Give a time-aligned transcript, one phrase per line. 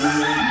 [0.00, 0.49] We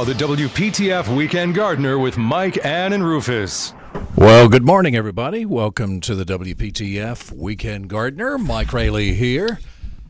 [0.00, 3.74] Now, the WPTF Weekend Gardener with Mike, Ann, and Rufus.
[4.16, 5.44] Well, good morning, everybody.
[5.44, 8.38] Welcome to the WPTF Weekend Gardener.
[8.38, 9.58] Mike Raley here.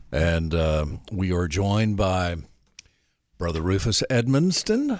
[0.09, 2.37] And um, we are joined by
[3.37, 4.97] Brother Rufus Edmisten.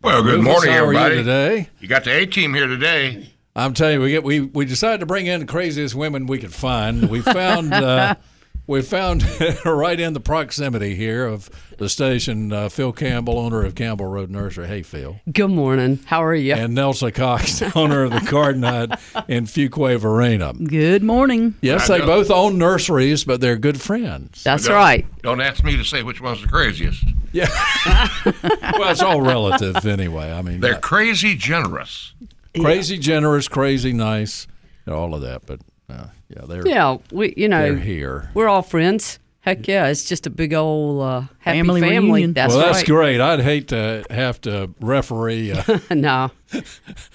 [0.00, 1.16] Well, good Rufus, morning, how are everybody.
[1.16, 1.68] you today?
[1.78, 3.34] You got the A team here today.
[3.54, 6.38] I'm telling you, we get we we decided to bring in the craziest women we
[6.38, 7.10] could find.
[7.10, 8.14] We found uh,
[8.70, 9.24] we found
[9.64, 14.30] right in the proximity here of the station uh, Phil Campbell, owner of Campbell Road
[14.30, 14.68] Nursery.
[14.68, 15.98] Hey, Phil, Good morning.
[16.06, 16.54] How are you?
[16.54, 20.52] and Nelsa Cox, owner of the Garden Hut in Fuquay Varina.
[20.52, 21.56] Good morning.
[21.60, 22.06] Yes, I they know.
[22.06, 24.44] both own nurseries, but they're good friends.
[24.44, 25.06] That's Don't- right.
[25.22, 27.02] Don't ask me to say which one's the craziest.
[27.32, 27.48] Yeah.
[28.24, 30.30] well, it's all relative anyway.
[30.30, 32.14] I mean, They're crazy generous.
[32.58, 34.46] crazy generous, crazy nice,
[34.86, 35.44] all of that.
[35.44, 38.30] But uh, yeah, they're Yeah, we you they're know here.
[38.34, 39.18] we're all friends.
[39.42, 42.10] Heck yeah, it's just a big old uh, happy Family family.
[42.10, 42.34] reunion.
[42.34, 42.86] That's well, that's right.
[42.86, 43.20] great.
[43.22, 46.30] I'd hate to have to referee uh, no,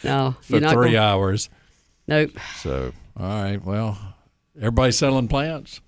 [0.04, 1.50] no, for three gonna- hours.
[2.08, 2.32] Nope.
[2.58, 3.64] So, all right.
[3.64, 3.98] Well,
[4.58, 5.82] everybody selling plants.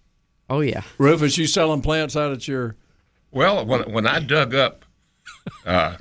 [0.49, 0.81] Oh yeah.
[0.99, 2.75] Rufus, you selling plants out at your?
[3.31, 4.85] Well, when, when I dug up
[5.65, 5.95] uh,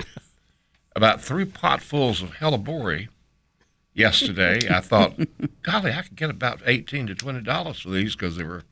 [0.95, 3.09] about three potfuls of hellebore
[3.97, 5.19] yesterday, I thought,
[5.63, 8.63] golly, I could get about eighteen to twenty dollars for these because they were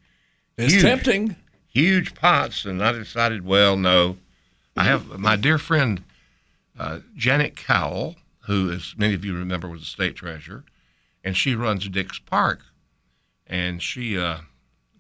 [0.57, 0.83] It's Huge.
[0.85, 1.37] tempting.
[1.67, 4.17] huge pots, and I decided, well, no.
[4.77, 6.03] I have my dear friend
[6.79, 10.65] uh, Janet Cowell, who, as many of you remember, was a state treasurer,
[11.23, 12.61] and she runs Dix Park,
[13.47, 14.39] and she uh,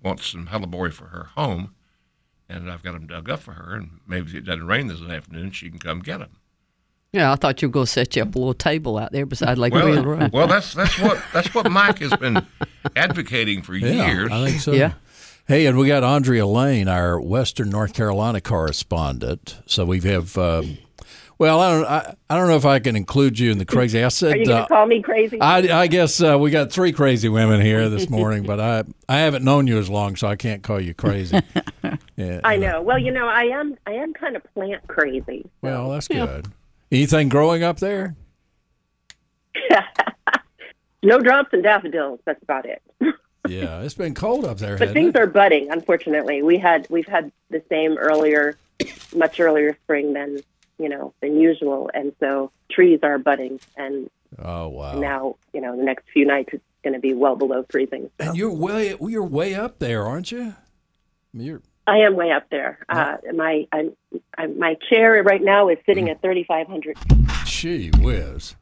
[0.02, 1.74] wants some hellebore for her home,
[2.48, 5.00] and I've got them dug up for her, and maybe if it doesn't rain this
[5.02, 6.36] afternoon, she can come get them.
[7.14, 9.24] Yeah, I thought you were going to set you up a little table out there
[9.24, 10.32] beside Lake Well, Wheel Road.
[10.32, 12.44] well, that's that's what that's what Mike has been
[12.96, 14.32] advocating for Yeah, years.
[14.32, 14.72] I think so.
[14.72, 14.94] Yeah.
[15.46, 19.60] Hey, and we got Andrea Lane, our Western North Carolina correspondent.
[19.66, 20.36] So we have.
[20.36, 20.78] Um,
[21.38, 21.84] well, I don't.
[21.84, 24.02] I, I don't know if I can include you in the crazy.
[24.02, 24.32] I said.
[24.34, 25.40] Are you going uh, to call me crazy?
[25.40, 29.18] I, I guess uh, we got three crazy women here this morning, but I I
[29.18, 31.40] haven't known you as long, so I can't call you crazy.
[32.16, 32.80] Yeah, I know.
[32.80, 33.76] Well, you know, I am.
[33.86, 35.46] I am kind of plant crazy.
[35.62, 36.46] Well, that's good.
[36.94, 38.14] Anything growing up there?
[41.02, 42.20] no drops and daffodils.
[42.24, 42.82] That's about it.
[43.46, 44.78] Yeah, it's been cold up there.
[44.78, 45.20] But things it?
[45.20, 45.70] are budding.
[45.70, 48.56] Unfortunately, we had we've had the same earlier,
[49.14, 50.40] much earlier spring than
[50.78, 53.60] you know than usual, and so trees are budding.
[53.76, 54.98] And Oh wow!
[54.98, 58.08] now you know the next few nights it's going to be well below freezing.
[58.18, 58.28] So.
[58.28, 60.54] and you're way you're way up there, aren't you?
[61.34, 62.78] I mean, You're I am way up there.
[62.88, 63.92] Uh, my I'm,
[64.38, 66.96] I'm, my chair right now is sitting at 3,500
[67.44, 68.56] gee whiz.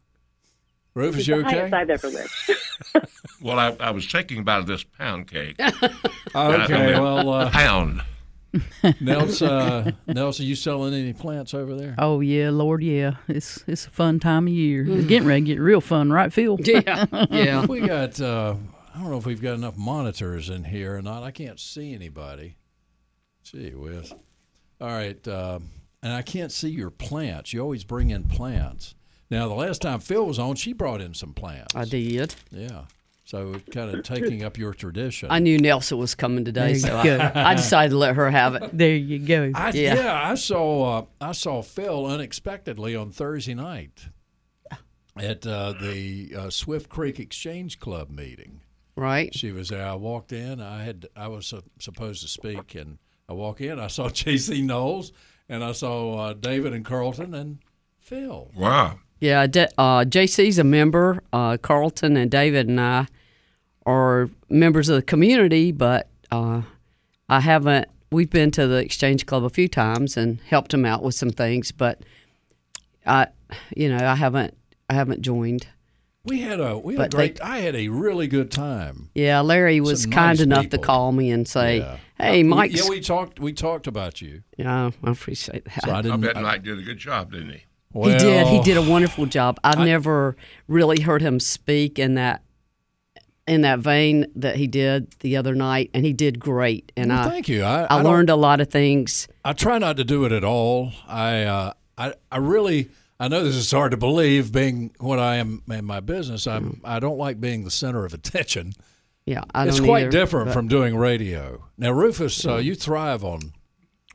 [0.94, 1.76] Rufus, It's you the highest okay?
[1.76, 2.50] I've ever lived.
[3.40, 5.58] Well, I, I was taking about this pound cake.
[6.34, 8.02] Okay, well, uh, Pound.
[9.00, 11.94] Nelsa, uh, Nelsa, you selling any plants over there?
[11.98, 13.16] Oh yeah, Lord, yeah.
[13.28, 14.86] It's it's a fun time of year.
[14.88, 16.56] It's getting ready to get real fun, right, Phil?
[16.60, 17.66] yeah, yeah.
[17.66, 18.20] We got.
[18.20, 18.54] Uh,
[18.94, 21.22] I don't know if we've got enough monitors in here or not.
[21.22, 22.56] I can't see anybody.
[23.54, 24.12] Gee whiz.
[24.80, 25.70] All right, um,
[26.02, 27.52] and I can't see your plants.
[27.52, 28.94] You always bring in plants.
[29.30, 31.74] Now, the last time Phil was on, she brought in some plants.
[31.74, 32.34] I did.
[32.50, 32.84] Yeah.
[33.24, 35.28] So kind of taking up your tradition.
[35.30, 37.32] I knew Nelsa was coming today, so I.
[37.52, 38.76] I decided to let her have it.
[38.76, 39.52] There you go.
[39.54, 39.94] I, Yeah.
[39.94, 40.30] yeah.
[40.30, 44.08] I saw uh, I saw Phil unexpectedly on Thursday night
[45.16, 48.60] at uh, the uh, Swift Creek Exchange Club meeting.
[48.96, 49.34] Right?
[49.34, 49.86] She was there.
[49.86, 50.60] I walked in.
[50.60, 52.98] I had I was uh, supposed to speak, and
[53.28, 53.78] I walk in.
[53.78, 54.62] I saw J.C.
[54.62, 55.12] Knowles,
[55.48, 57.58] and I saw uh, David and Carlton and
[58.00, 58.50] Phil.
[58.56, 58.98] Wow.
[59.20, 61.22] Yeah, D- uh, JC's a member.
[61.32, 63.06] Uh, Carlton and David and I
[63.86, 66.62] are members of the community, but uh,
[67.28, 67.88] I haven't.
[68.10, 71.30] We've been to the Exchange Club a few times and helped them out with some
[71.30, 72.00] things, but
[73.06, 73.28] I,
[73.76, 74.56] you know, I haven't.
[74.90, 75.66] I haven't joined.
[76.24, 77.40] We had a we had a But they- great.
[77.42, 79.08] I had a really good time.
[79.14, 81.96] Yeah, Larry was Some kind nice enough to call me and say, Yeah.
[82.16, 83.40] "Hey, Mike." Yeah, we talked.
[83.40, 84.42] We talked about you.
[84.56, 85.84] Yeah, I appreciate that.
[85.84, 86.20] So I I didn't.
[86.20, 87.62] bet Mike did a good job, didn't he?
[88.04, 88.46] he did.
[88.46, 89.58] He did a wonderful job.
[89.64, 90.36] I've never
[90.68, 92.42] really heard him speak in that
[93.48, 96.92] in that vein that he did the other night, and he did great.
[96.96, 97.64] And Well, I thank you.
[97.64, 99.26] I, I, I learned a lot of things.
[99.44, 100.92] I try not to do it at all.
[101.08, 102.88] I, uh, I, I really,
[103.22, 106.46] I know this is hard to believe, being what I am in my business.
[106.46, 108.72] I'm, I don't like being the center of attention.
[109.26, 111.62] Yeah, I It's don't quite either, different but- from doing radio.
[111.78, 113.52] Now, Rufus, uh, you thrive on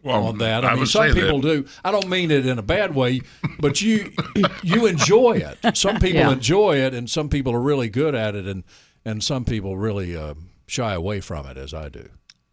[0.03, 0.65] Well, on that.
[0.65, 1.47] I, I mean, some people that.
[1.63, 1.65] do.
[1.85, 3.21] I don't mean it in a bad way,
[3.59, 4.11] but you
[4.63, 5.77] you enjoy it.
[5.77, 6.31] Some people Yeah.
[6.33, 8.65] enjoy it, and some people are really good at it, and
[9.05, 10.33] and some people really uh,
[10.67, 12.09] shy away from it, as I do.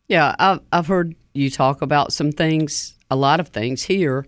[0.09, 4.25] Yeah, I've I've heard you talk about some things, a lot of things here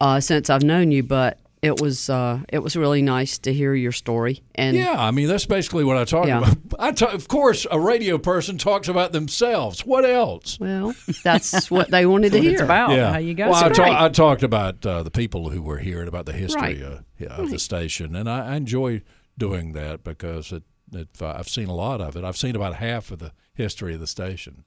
[0.00, 3.74] uh, since I've known you, but it was uh, it was really nice to hear
[3.74, 4.42] your story.
[4.54, 6.38] And Yeah, I mean that's basically what I talk Yeah.
[6.38, 6.56] about.
[6.78, 9.84] I talk, of course, a radio person talks about themselves.
[9.84, 10.60] What else?
[10.60, 10.94] well,
[11.24, 12.52] that's what they wanted to what hear.
[12.52, 12.90] it's about.
[12.90, 13.72] How you guys well, I, are.
[13.74, 16.82] ta- I talked about uh, the people who were here and about the history Right.
[16.82, 19.02] uh, yeah, of the station, and I, I enjoy
[19.38, 20.62] doing that because it,
[20.92, 22.22] it, uh, I've seen a lot of it.
[22.24, 24.64] I've seen about half of the history of the station.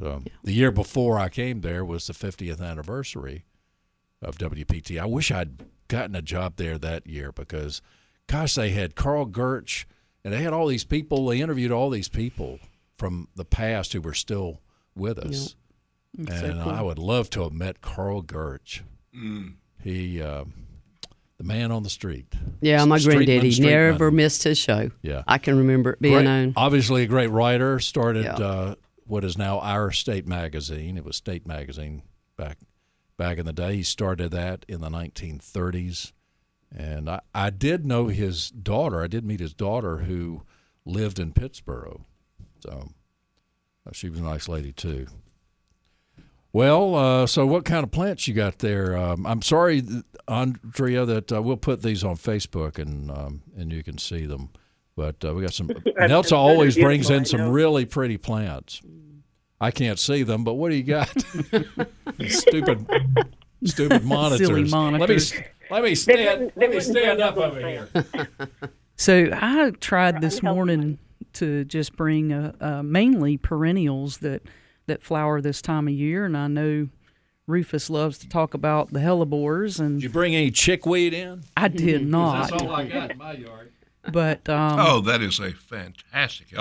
[0.00, 3.44] So, The year before I came there was the 50th anniversary
[4.22, 5.00] of WPT.
[5.00, 7.80] I wish I'd gotten a job there that year because,
[8.26, 9.84] gosh, they had Carl Goerch
[10.24, 11.26] and they had all these people.
[11.26, 12.58] They interviewed all these people
[12.96, 14.60] from the past who were still
[14.96, 15.54] with us.
[16.16, 18.80] And I would love to have met Carl Goerch.
[19.82, 20.44] He, uh,
[21.36, 22.26] the man on the street.
[22.60, 23.62] Yeah, my Streetman, granddaddy streetman.
[23.92, 24.90] never missed his show.
[25.02, 25.22] Yeah.
[25.28, 26.52] I can remember it being Great- on.
[26.56, 27.78] obviously a great writer.
[27.78, 28.34] Started Yeah.
[28.34, 28.74] uh,
[29.06, 30.96] what is now our state magazine.
[30.98, 32.02] It was State Magazine
[32.36, 32.58] back
[33.18, 33.76] back in the day.
[33.76, 36.12] He started that in the 1930s,
[36.74, 39.02] and I, I did know his daughter.
[39.02, 40.42] I did meet his daughter who
[40.86, 42.00] lived in Pittsburgh.
[42.60, 42.88] So
[43.86, 45.06] uh, she was a nice lady too.
[46.52, 48.96] Well, uh, so what kind of plants you got there?
[48.96, 49.82] Um, I'm sorry,
[50.26, 54.50] Andrea, that uh, we'll put these on Facebook and um, and you can see them.
[54.96, 55.68] But uh, we got some.
[56.08, 58.80] Nelsa always brings in some really pretty plants.
[59.60, 61.08] I can't see them, but what do you got?
[62.28, 62.86] stupid,
[63.64, 64.72] stupid monitors.
[64.72, 65.18] Let me
[65.70, 66.52] let me stand.
[66.54, 67.88] Let me stand up up over here.
[69.00, 70.98] So I tried this morning
[71.34, 74.42] to just bring uh, uh, mainly perennials that
[74.86, 76.88] that flower this time of year, and I know
[77.46, 81.44] Rufus loves to talk about the hellebores, and Did you bring any chickweed in?
[81.56, 82.50] I did not.
[82.50, 83.70] That's all I got in my yard.
[84.10, 86.52] But um, Oh, that is a fantastic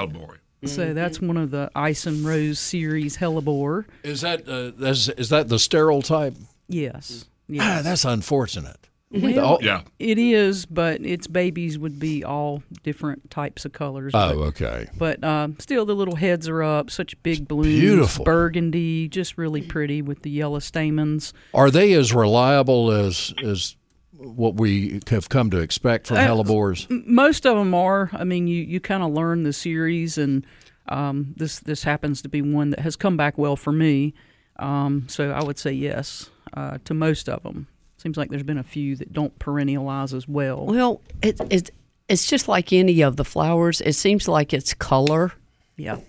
[0.63, 0.73] elbow.
[0.75, 3.85] so that's one of the Ice and Rose series hellebore.
[4.03, 6.35] Is that uh, that's, is that the sterile type?
[6.67, 7.25] Yes,
[7.59, 8.77] Ah, that's unfortunate.
[9.09, 9.83] Well, Yeah.
[9.99, 14.11] it is, but its babies would be all different types of colors.
[14.11, 14.87] but- Oh, okay.
[14.97, 16.91] But um, still, the little heads are up.
[16.91, 17.67] Such big blooms.
[17.67, 18.25] beautiful.
[18.25, 21.31] Burgundy, just really pretty with the yellow stamens.
[21.53, 23.76] Are they as reliable as as
[24.17, 26.87] what we have come to expect from Uh, hellebores?
[27.07, 28.09] Most of them are.
[28.13, 30.45] I mean, you, you kind of learn the series, and
[30.89, 34.13] um, this this happens to be one that has come back well for me.
[34.57, 37.67] Um, so I would say yes uh, to most of them.
[37.97, 40.65] Seems like there's been a few that don't perennialize as well.
[40.65, 41.71] Well, it, it,
[42.07, 43.81] it's just like any of the flowers.
[43.81, 45.33] It seems like it's color.
[45.75, 45.99] Yeah.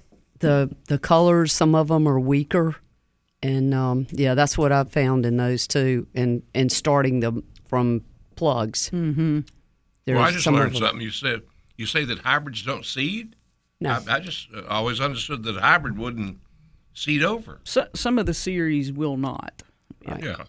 [0.41, 2.77] The the colors, some of them are weaker,
[3.43, 8.03] and um, yeah, that's what I've found in those two, And and starting them from
[8.35, 8.91] plugs.
[8.91, 9.41] Mm-hmm.
[10.07, 11.01] Well, I just learned something.
[11.01, 11.43] You said
[11.77, 13.37] you say that hybrids don't seed.
[13.81, 13.91] No.
[13.91, 16.39] I, I just uh, always understood that a hybrid wouldn't
[16.95, 17.61] seed over.
[17.65, 19.63] So, some of the series will not.
[20.05, 20.45] Yeah.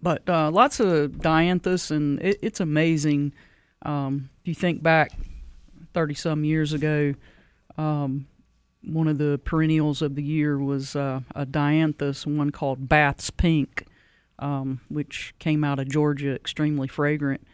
[0.00, 3.32] But uh, lots of dianthus, and it, it's amazing.
[3.82, 5.12] Um, if you think back
[5.92, 7.14] 30 some years ago,
[7.76, 8.26] um,
[8.82, 13.85] one of the perennials of the year was uh, a dianthus, one called Bath's Pink,
[14.38, 17.46] um, which came out of Georgia, extremely fragrant.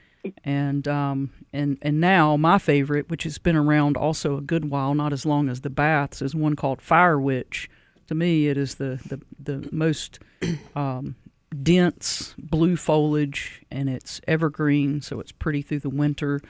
[0.45, 4.95] And um, and and now my favorite, which has been around also a good while,
[4.95, 7.69] not as long as the Baths, is one called Fire Witch.
[8.07, 10.21] To me, it is the the, the most
[10.77, 11.17] um,
[11.61, 16.41] dense blue foliage and it's evergreen, so it's pretty through the winter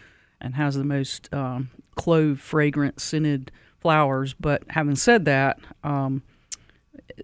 [0.40, 4.34] and has the most um, clove fragrant scented flowers.
[4.34, 6.22] But having said that, um,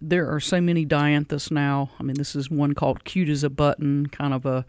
[0.00, 1.90] there are so many dianthus now.
[1.98, 4.64] I mean, this is one called "Cute as a Button," kind of a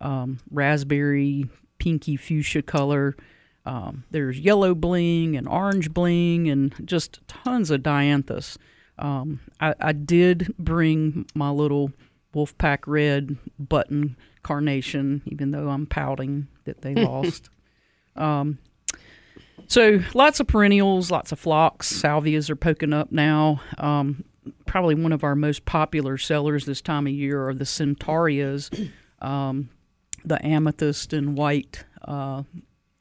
[0.00, 1.46] um, raspberry,
[1.78, 3.16] pinky fuchsia color.
[3.64, 8.56] Um, there's yellow bling and orange bling, and just tons of dianthus.
[8.98, 11.92] Um, I, I did bring my little
[12.34, 17.50] Wolfpack Red button carnation, even though I'm pouting that they lost.
[18.16, 18.58] Um,
[19.66, 21.92] so lots of perennials, lots of phlox.
[21.92, 23.60] Salvias are poking up now.
[23.78, 24.24] Um,
[24.66, 28.70] probably one of our most popular sellers this time of year are the centaureas.
[29.20, 29.68] Um,
[30.24, 32.42] the amethyst and white, uh,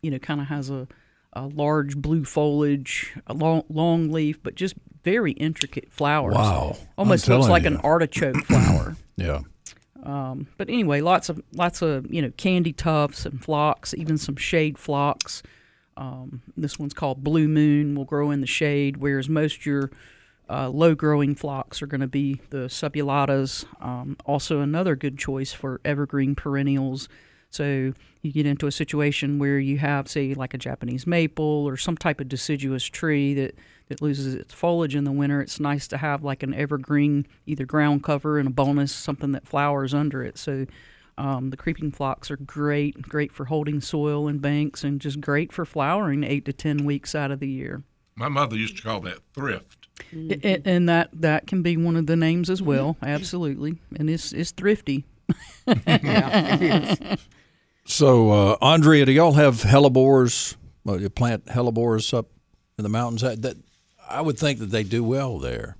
[0.03, 0.87] you know, kind of has a,
[1.33, 6.35] a large blue foliage, a long, long leaf, but just very intricate flowers.
[6.35, 6.75] Wow.
[6.79, 7.69] I'm Almost looks like you.
[7.69, 8.95] an artichoke flower.
[9.17, 9.41] Yeah.
[10.57, 14.77] But anyway, lots of lots of you know candy tufts and phlox, even some shade
[14.77, 15.41] phlox.
[15.97, 17.95] Um, this one's called Blue Moon.
[17.95, 19.91] Will grow in the shade, whereas most your
[20.51, 23.65] uh, low growing phlox are going to be the subulatas.
[23.79, 27.07] Um, also, another good choice for evergreen perennials.
[27.49, 31.77] So you get into a situation where you have, say, like a Japanese maple or
[31.77, 33.55] some type of deciduous tree that,
[33.87, 35.41] that loses its foliage in the winter.
[35.41, 39.47] It's nice to have like an evergreen, either ground cover and a bonus, something that
[39.47, 40.37] flowers under it.
[40.37, 40.65] So
[41.17, 45.51] um, the creeping phlox are great, great for holding soil in banks, and just great
[45.51, 47.83] for flowering eight to ten weeks out of the year.
[48.15, 49.80] My mother used to call that thrift.
[50.13, 52.97] A- and that that can be one of the names as well.
[53.01, 55.05] Absolutely, and it's it's thrifty.
[55.87, 57.15] Yeah.
[57.85, 60.55] So, uh, Andrea, do y'all have hellebores?
[60.85, 62.27] Well, you plant hellebores up
[62.77, 63.21] in the mountains.
[63.21, 63.57] That, that
[64.09, 65.77] I would think that they do well there.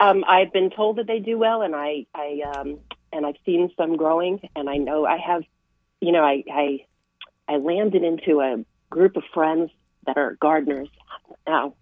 [0.00, 2.78] Um, I've been told that they do well, and I, I, um,
[3.12, 5.42] and I've seen some growing, and I know I have,
[6.00, 6.84] you know, I, I,
[7.48, 9.70] I landed into a group of friends
[10.06, 10.88] that are gardeners.
[11.46, 11.74] Now,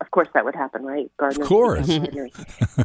[0.00, 1.10] of course, that would happen, right?
[1.16, 1.86] Gardeners, of course.
[1.86, 2.32] gardeners.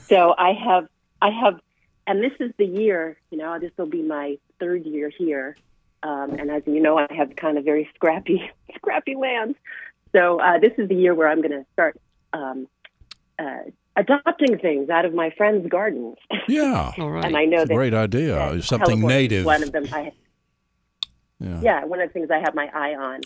[0.08, 0.88] so I have,
[1.22, 1.60] I have,
[2.08, 3.18] and this is the year.
[3.32, 5.56] You know, this will be my third year here,
[6.04, 9.56] um, and as you know, I have kind of very scrappy, scrappy land.
[10.12, 12.00] So uh, this is the year where I'm going to start
[12.34, 12.68] um,
[13.38, 13.60] uh,
[13.96, 16.16] adopting things out of my friends' gardens.
[16.48, 16.92] Yeah.
[16.98, 17.26] All right.
[17.26, 18.62] and I know It's a that great idea.
[18.64, 19.46] Something hellebore is native.
[19.46, 20.12] One of them, I,
[21.40, 21.62] Yeah.
[21.62, 23.22] yeah, one of the things I have my eye on.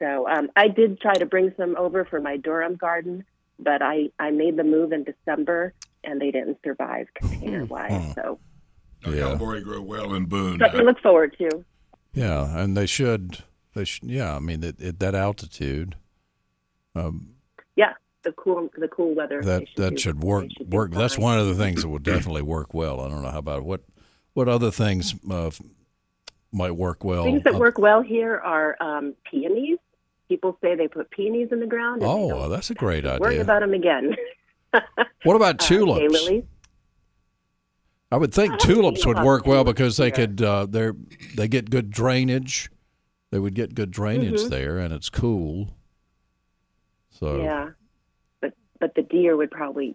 [0.00, 3.24] So um, I did try to bring some over for my Durham garden,
[3.58, 5.72] but I I made the move in December
[6.04, 8.12] and they didn't survive container wise.
[8.14, 8.38] So
[9.04, 9.34] Oh, Yeah.
[9.34, 10.58] Hellberry grow well in Boone.
[10.58, 11.64] something to look forward to.
[12.12, 13.38] Yeah, and they should.
[13.74, 14.08] They should.
[14.10, 15.96] Yeah, I mean, at, at that altitude,
[17.76, 19.42] Yeah, the cool the cool weather.
[19.42, 20.46] that they that do- should work.
[20.56, 20.92] should do Work.
[20.92, 23.00] That's one of the things that would definitely work well.
[23.00, 23.82] I don't know how about what
[24.34, 25.50] what other things uh,
[26.52, 27.24] might work well.
[27.24, 29.78] Things that work well here are um, peonies.
[30.28, 32.02] People say they put peonies in the ground.
[32.02, 33.42] and Oh, don't that's a great Worry idea.
[33.42, 34.14] about them again.
[35.22, 36.14] What about Uh, tulips?
[36.28, 36.44] daylilies.
[38.12, 40.40] I would think I tulips would work well because they could.
[40.42, 40.90] Uh, they
[41.34, 42.70] they get good drainage.
[43.30, 44.48] They would get good drainage Mm-hmm.
[44.50, 45.74] there, and it's cool.
[47.10, 47.38] So.
[47.42, 47.70] Yeah,
[48.40, 49.94] but but the deer would probably.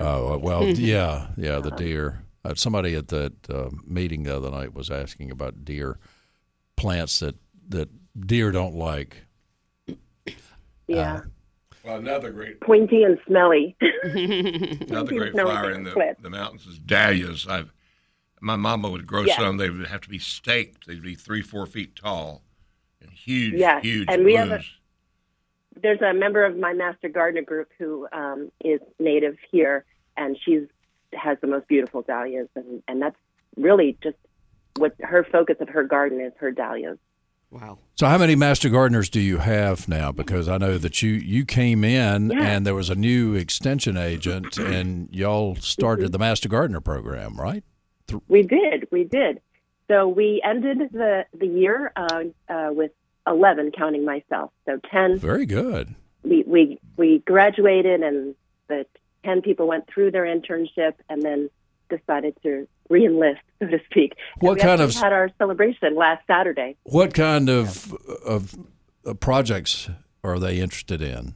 [0.00, 2.24] Oh well, yeah, yeah, the deer.
[2.44, 5.98] Uh, somebody at that uh, meeting the other night was asking about deer
[6.76, 7.36] plants that
[7.68, 7.88] that
[8.26, 9.26] deer don't like.
[10.86, 11.22] Yeah,
[11.84, 13.76] Well, another great pointy and smelly.
[14.02, 16.20] another great No, flower in the, clip.
[16.20, 17.46] the mountains is dahlias.
[17.48, 17.72] I've
[18.40, 19.36] my mama would grow Yeah.
[19.38, 19.56] some.
[19.56, 20.86] They would have to be staked.
[20.86, 22.42] They'd be three, four feet tall,
[23.00, 24.70] and huge, Yes, huge and we have a- blooms.
[25.82, 29.84] There's a member of my master gardener group who um, is native here,
[30.16, 30.62] and she's
[31.14, 33.16] has the most beautiful dahlias, and and that's
[33.56, 34.16] really just
[34.76, 36.98] what her focus of her garden is her dahlias.
[37.54, 37.78] Wow.
[37.94, 40.10] So, how many master gardeners do you have now?
[40.10, 42.42] Because I know that you you came in Yeah.
[42.42, 47.62] and there was a new extension agent, and y'all started the master gardener program, right?
[48.26, 49.40] We did, we did.
[49.86, 52.90] So we ended the the year uh, uh, with
[53.24, 54.50] eleven, counting myself.
[54.66, 55.16] So ten.
[55.16, 55.94] Very good.
[56.24, 58.34] We we we graduated, and
[58.66, 58.84] the
[59.24, 61.50] ten people went through their internship, and then
[61.88, 64.14] decided to reenlist, so to speak.
[64.38, 66.76] What we kind of- had our celebration last Saturday?
[66.84, 67.92] What kind of
[68.24, 68.54] of,
[69.20, 69.90] projects
[70.22, 71.34] are they interested in?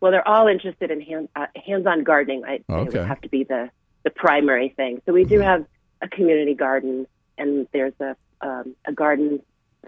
[0.00, 2.42] Well, they're all interested in hand, uh, hands-on gardening.
[2.46, 2.98] It Okay.
[2.98, 3.70] would have to be the
[4.02, 5.00] the primary thing.
[5.06, 5.64] So we do have
[6.02, 7.06] a community garden,
[7.38, 9.40] and there's a um, a garden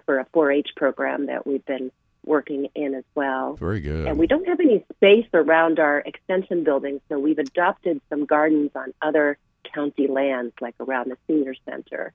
[0.06, 1.90] for a 4-H program that we've been
[2.24, 3.54] working in as well.
[3.56, 4.06] Very good.
[4.06, 8.70] And we don't have any space around our extension building, so we've adopted some gardens
[8.74, 9.36] on other
[9.74, 12.12] county lands, like around the senior center.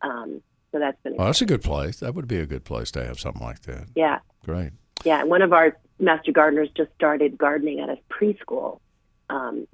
[0.00, 0.42] Um,
[0.72, 2.00] so that's been Well, that's a good place.
[2.00, 3.86] That would be a good place to have something like that.
[3.94, 4.18] yeah.
[4.44, 4.72] Great.
[5.04, 8.80] Yeah, one of our master gardeners just started gardening at a preschool,
[9.30, 9.66] um,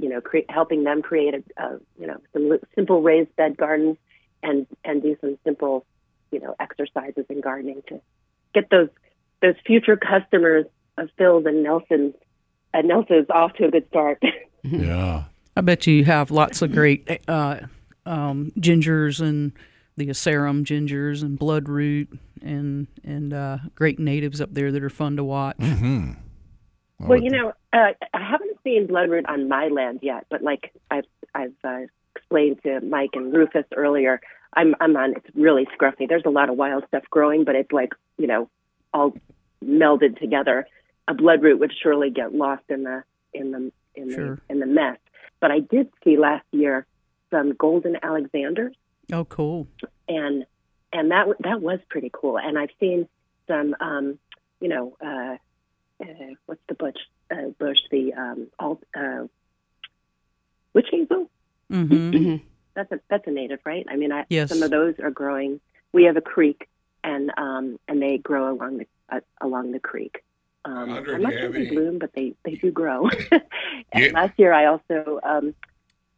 [0.00, 3.56] you know, cre- helping them create a, a you know some li- simple raised bed
[3.56, 3.96] gardens
[4.42, 5.84] and and do some simple
[6.30, 8.00] you know exercises in gardening to
[8.54, 8.88] get those
[9.42, 12.14] those future customers of Phil's and Nelsa's
[12.74, 14.22] uh, Nelsa's off to a good start.
[14.64, 15.24] Yeah.
[15.58, 17.58] I bet you have lots of great uh,
[18.06, 19.50] um, gingers and
[19.96, 25.16] the Asarum gingers and bloodroot and and uh, great natives up there that are fun
[25.16, 25.58] to watch.
[25.58, 26.12] Mm-hmm.
[27.00, 31.06] Well, you know, uh, I haven't seen bloodroot on my land yet, but like I've
[31.34, 31.80] I've uh,
[32.14, 34.20] explained to Mike and Rufus earlier,
[34.54, 35.14] I'm I'm on.
[35.16, 36.08] It's really scruffy.
[36.08, 38.48] There's a lot of wild stuff growing, but it's like you know,
[38.94, 39.12] all
[39.64, 40.68] melded together.
[41.08, 43.02] A bloodroot would surely get lost in the
[43.34, 44.34] in the in Sure.
[44.36, 44.98] the in the mess.
[45.40, 46.86] But I did see last year
[47.30, 48.74] some golden Alexanders
[49.12, 49.68] Oh, cool.
[50.08, 50.44] and
[50.92, 52.38] and that that was pretty cool.
[52.38, 53.08] And I've seen
[53.46, 54.18] some, um,
[54.60, 55.36] you know, uh,
[56.02, 56.96] uh, what's the bush?
[57.30, 59.24] Uh, bush the um, alt, uh,
[60.74, 61.30] witch hazel.
[61.70, 62.36] hmm
[62.74, 63.84] That's a that's a native, right?
[63.88, 64.48] I mean, I, Yes.
[64.50, 65.60] some of those are growing.
[65.92, 66.68] We have a creek,
[67.02, 70.22] and um, and they grow along the uh, along the creek.
[70.68, 73.08] Um, I'm not sure they bloom, but they they do grow.
[73.92, 74.12] and Yeah.
[74.12, 75.54] last year, I also um,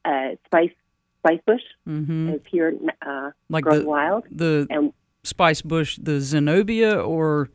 [0.04, 0.75] uh, spice
[1.21, 2.75] spice bush hmm is here
[3.07, 4.92] uh, Like growing the wild, the and
[5.23, 7.50] spice bush, the Zenobia, or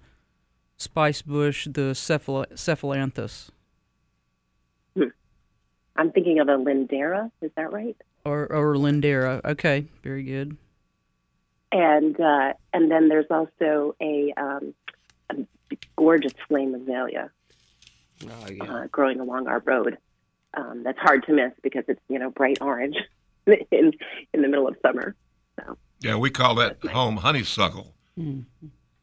[0.77, 3.49] spice bush, the cephal- cephalanthus,
[5.97, 7.31] I'm thinking of a lindera.
[7.41, 7.95] Is that right?
[8.25, 9.41] or or lindera.
[9.45, 10.57] Okay, very good.
[11.71, 14.85] and uh, and then there's also a, um, a
[15.95, 17.29] gorgeous flame azalea
[18.25, 18.63] Oh, yeah.
[18.63, 19.97] uh, growing along our road.
[20.55, 22.95] Um, that's hard to miss because it's you know bright orange
[23.45, 23.91] in
[24.33, 25.15] in the middle of summer.
[26.01, 27.93] Yeah, we call that home honeysuckle.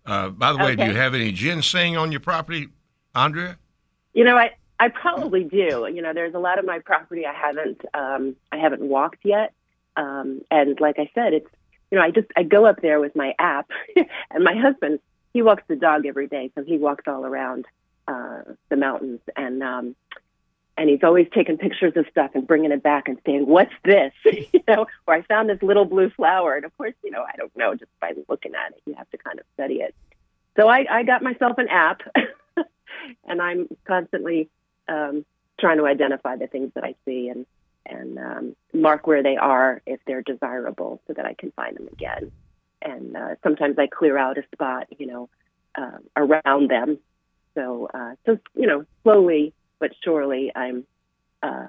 [0.06, 2.68] Uh, by the way, do you have any ginseng on your property,
[3.14, 3.58] Andrea?
[4.14, 5.88] You know, I I probably do.
[5.92, 9.52] You know, there's a lot of my property I haven't um, I haven't walked yet,
[9.96, 11.48] um, and like I said, it's
[11.90, 13.68] you know I just I go up there with my app,
[14.30, 15.00] and my husband
[15.32, 17.66] he walks the dog every day, so he walks all around
[18.08, 19.96] uh, the mountains, and um,
[20.76, 24.12] and he's always taking pictures of stuff and bringing it back and saying, "What's this?"
[24.24, 27.36] you know, or I found this little blue flower, and of course, you know, I
[27.36, 28.82] don't know just by looking at it.
[28.86, 29.94] You have to kind of study it.
[30.56, 32.02] So I, I got myself an app,
[33.24, 34.50] and I'm constantly
[34.88, 35.24] um,
[35.58, 37.46] trying to identify the things that I see and
[37.84, 41.88] and um, mark where they are if they're desirable, so that I can find them
[41.90, 42.30] again.
[42.84, 45.28] And uh, sometimes I clear out a spot, you know,
[45.76, 46.98] uh, around them.
[47.54, 50.86] So uh, so you know, slowly but surely, I'm
[51.42, 51.66] uh,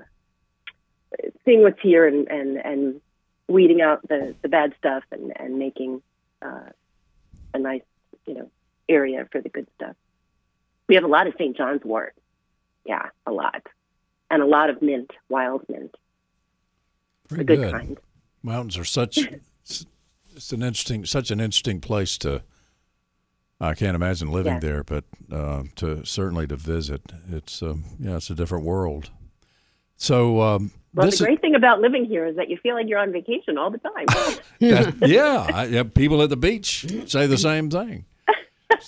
[1.43, 3.01] seeing what's here and and and
[3.47, 6.03] weeding out the the bad stuff and and making
[6.43, 6.69] uh,
[7.55, 7.81] a nice
[8.27, 8.51] you know
[8.87, 9.95] area for the good stuff.
[10.87, 11.57] We have a lot of St.
[11.57, 12.13] John's wort.
[12.85, 13.65] Yeah, a lot.
[14.29, 15.95] And a lot of mint, wild mint,
[17.29, 17.71] Very the good, good.
[17.71, 17.97] kind.
[18.43, 19.17] Mountains are such
[20.35, 22.41] it's it's an interesting such an interesting place to
[23.61, 24.59] I can't imagine living Yeah.
[24.59, 27.01] there, but uh, to certainly to visit.
[27.31, 29.09] It's um, yeah, it's a different world.
[29.95, 32.75] So um, Well, this the is- great thing about living here is that you feel
[32.75, 34.05] like you're on vacation all the time.
[34.59, 38.05] That- yeah, I, yeah, people at the beach say the same thing.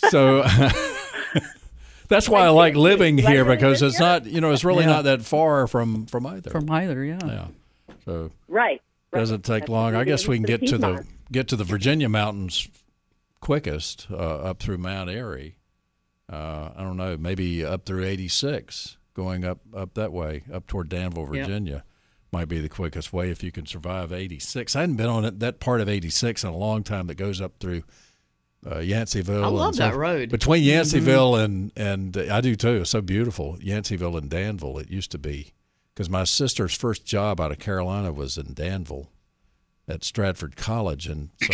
[0.10, 0.42] So
[2.08, 4.92] that's why I like living here because it's not, you know, it's really Yeah.
[4.94, 6.50] not that far from from either.
[6.50, 7.20] From either, yeah.
[7.26, 7.48] yeah,
[8.04, 8.82] so right.
[9.13, 9.96] Doesn't take long.
[9.96, 12.68] I guess we can get to the get to the Virginia mountains
[13.39, 15.58] quickest uh, up through Mount Airy.
[16.32, 20.89] Uh, I don't know, maybe up through 86, going up up that way, up toward
[20.89, 21.46] Danville, Yep.
[21.48, 21.84] Virginia,
[22.32, 24.76] might be the quickest way if you can survive 86.
[24.76, 27.39] I hadn't been on it, that part of 86 in a long time that goes
[27.39, 27.84] up through
[28.65, 29.44] uh, Yanceyville.
[29.44, 30.30] I and love that road.
[30.30, 32.82] between Yanceyville and and uh, I do too.
[32.82, 33.58] It's so beautiful.
[33.60, 34.80] Yanceyville and Danville.
[34.80, 35.54] It used to be
[35.96, 39.10] because my sister's first job out of Carolina was in Danville
[39.88, 41.54] at Stratford College, and so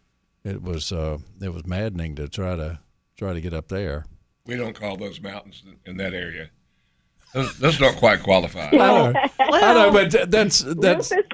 [0.44, 2.80] it was uh, it was maddening to try to
[3.16, 4.06] try to get up there.
[4.46, 6.50] We don't call those mountains in, in that area.
[7.34, 8.68] Those, those don't quite qualify.
[8.72, 11.26] I know, I know, but that's that's Rufus,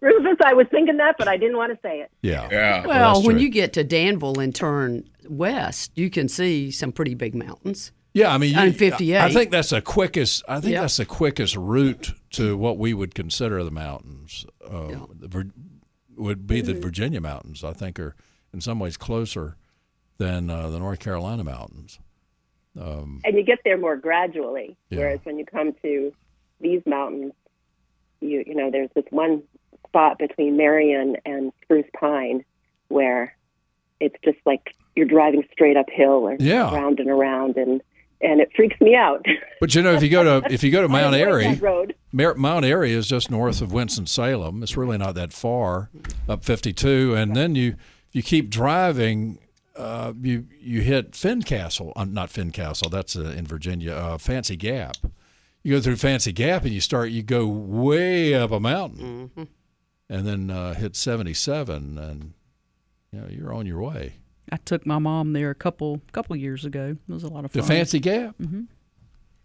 [0.00, 2.10] Rufus, I was thinking that, but I didn't want to say it.
[2.22, 2.48] yeah.
[2.50, 2.86] Yeah.
[2.86, 7.14] Well, that's when you get to Danville and turn west, you can see some pretty
[7.14, 7.92] big mountains.
[8.14, 9.18] Yeah, I mean, you, On 58.
[9.20, 10.44] I think that's the quickest.
[10.48, 10.82] I think Yep.
[10.82, 14.46] that's the quickest route to what we would consider the mountains.
[14.64, 15.50] Uh, the Vir-
[16.16, 16.72] would be Mm-hmm.
[16.74, 17.64] the Virginia mountains.
[17.64, 18.14] I think are
[18.52, 19.56] in some ways closer
[20.18, 21.98] than uh, the North Carolina mountains.
[22.76, 24.76] and you get there more gradually.
[24.90, 24.98] Yeah.
[24.98, 26.12] Whereas when you come to
[26.60, 27.32] these mountains,
[28.20, 29.42] you you know there's this one
[29.88, 32.44] spot between Marion and Spruce Pine
[32.88, 33.36] where
[34.00, 36.72] it's just like you're driving straight uphill or Yeah.
[36.72, 37.82] around and around, and
[38.20, 39.24] and it freaks me out.
[39.60, 41.94] But you know, if you go to if you go to Mount Airy, road.
[42.12, 44.62] Mount Airy is just north of Winston Salem.
[44.62, 45.88] It's really not that far
[46.28, 47.76] up 52, and then you
[48.08, 49.38] if you keep driving,
[49.74, 51.94] uh, you you hit Fincastle.
[51.96, 52.90] Uh, not Fincastle.
[52.90, 53.94] That's uh, in Virginia.
[53.94, 54.96] Uh, Fancy Gap.
[55.62, 57.10] You go through Fancy Gap, and you start.
[57.10, 59.30] You go way up a mountain,
[60.10, 62.34] and then uh, hit 77, and
[63.12, 64.16] you know you're on your way.
[64.54, 66.96] I took my mom there a couple couple years ago.
[67.08, 67.62] It was a lot of fun.
[67.62, 67.66] The.
[67.66, 68.36] Fancy Gap.
[68.40, 68.62] Mm-hmm.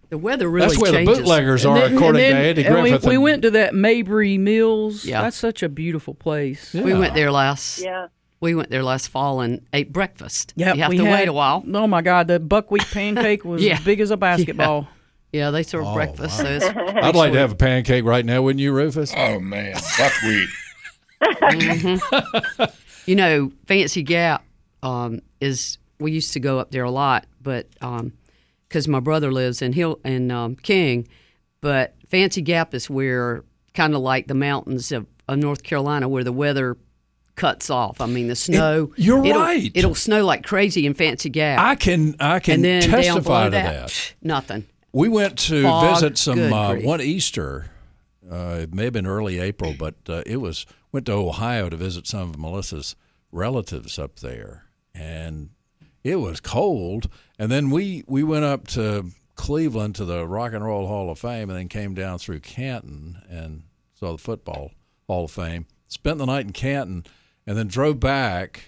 [0.09, 1.17] The weather really That's where changes.
[1.17, 3.07] the bootleggers are, then- according and to then- Andy and we- Griffith.
[3.09, 5.03] We, and- went to that Mabry Mills.
[5.05, 5.23] Yeah.
[5.23, 6.75] That's such a beautiful place.
[6.75, 6.83] Yeah.
[6.83, 7.79] We went there last.
[7.79, 8.07] Yeah.
[8.39, 10.53] We went there last fall and ate breakfast.
[10.55, 11.63] Yeah, you have we to had- wait a while.
[11.73, 13.73] Oh my God, the buckwheat pancake was Yeah.
[13.77, 14.87] as big as a basketball.
[15.33, 16.43] Yeah, they serve Oh, breakfast.
[16.43, 16.59] wow.
[16.59, 19.11] So I'd like to have a pancake right now, wouldn't you, Rufus?
[19.17, 20.49] Oh man, buckwheat.
[21.21, 22.63] Mm-hmm.
[23.05, 24.43] You know, Fancy Gap
[24.83, 25.77] um, is.
[25.99, 27.67] We used to go up there a lot, but
[28.69, 31.09] because my brother lives in Hill in um, King,
[31.59, 36.23] but Fancy Gap is where kind of like the mountains of, of North Carolina, where
[36.23, 36.77] the weather
[37.35, 38.01] cuts off.
[38.01, 38.93] I mean, the snow.
[38.97, 39.71] you're it'll, right.
[39.73, 44.13] It'll snow like crazy in Fancy Gap, I can I can testify to that, that.
[44.21, 44.65] nothing.
[44.91, 45.95] We went to Fog.
[45.95, 47.71] visit some uh, one Easter.
[48.29, 51.77] Uh, it may have been early April, but uh, it was went to Ohio to
[51.77, 52.95] visit some of Melissa's
[53.31, 54.65] relatives up there,
[54.99, 55.49] and
[56.03, 57.09] it was cold.
[57.39, 61.19] And then we we went up to Cleveland to the Rock and Roll Hall of
[61.19, 64.71] Fame, and then came down through Canton and saw the Football
[65.07, 65.65] Hall of Fame.
[65.87, 67.05] Spent the night in Canton,
[67.47, 68.65] and then drove back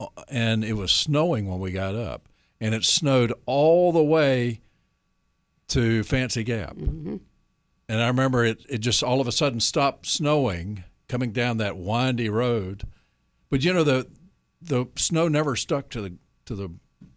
[0.00, 2.28] uh, and it was snowing when we got up,
[2.60, 4.60] and it snowed all the way
[5.68, 6.76] to Fancy Gap.
[6.76, 7.20] And
[7.88, 12.28] I remember it, it just all of a sudden stopped snowing coming down that windy
[12.28, 12.84] road.
[13.50, 14.06] But you know the
[14.60, 16.14] the snow never stuck to the
[16.46, 16.70] to the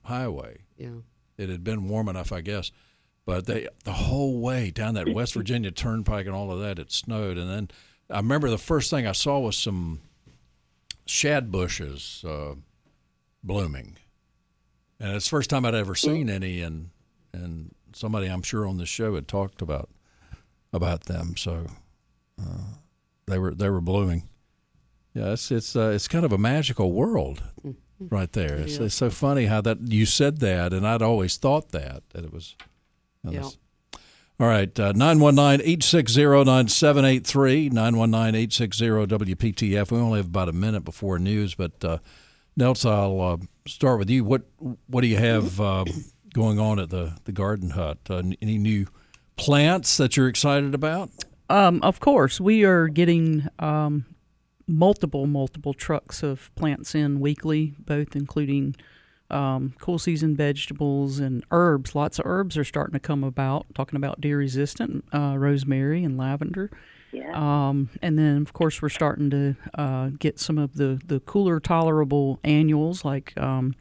[0.03, 0.59] highway.
[0.77, 1.01] Yeah.
[1.37, 2.71] It had been warm enough, I guess.
[3.25, 6.91] But they the whole way down that West Virginia turnpike and all of that, it
[6.91, 7.37] snowed.
[7.37, 7.71] And then
[8.09, 10.01] I remember the first thing I saw was some
[11.05, 12.55] shad bushes uh,
[13.43, 13.97] blooming,
[14.99, 16.61] and it's the first time I'd ever seen any.
[16.61, 16.89] And
[17.33, 19.89] and somebody I'm sure on the show had talked about
[20.73, 21.37] about them.
[21.37, 21.67] So
[22.39, 22.75] uh,
[23.25, 24.27] they were they were blooming.
[25.13, 27.43] Yeah, it's it's uh, it's kind of a magical world
[27.99, 28.55] right there.
[28.55, 32.23] It's, it's so funny how that you said that, and I'd always thought that that
[32.25, 32.55] it was.
[33.23, 33.49] you know, Yeah.
[34.39, 39.91] All right, uh, 919-860-9783, 919-860-WPTF.
[39.91, 41.97] We only have about a minute before news, but uh,
[42.57, 44.23] Nels, I'll uh, start with you.
[44.23, 44.43] What
[44.87, 45.85] what do you have uh,
[46.33, 47.99] going on at the, the garden hut?
[48.09, 48.87] Uh, any new
[49.35, 51.11] plants that you're excited about?
[51.49, 54.05] Um, of course, we are getting um,
[54.67, 58.75] multiple, multiple trucks of plants in weekly, both including
[59.29, 61.95] um, cool season vegetables and herbs.
[61.95, 63.65] Lots of herbs are starting to come about.
[63.73, 66.69] Talking about deer resistant, uh, rosemary and lavender.
[67.11, 67.31] Yeah.
[67.33, 71.59] Um, and then, of course, we're starting to uh, get some of the, the cooler
[71.59, 73.75] tolerable annuals, like um,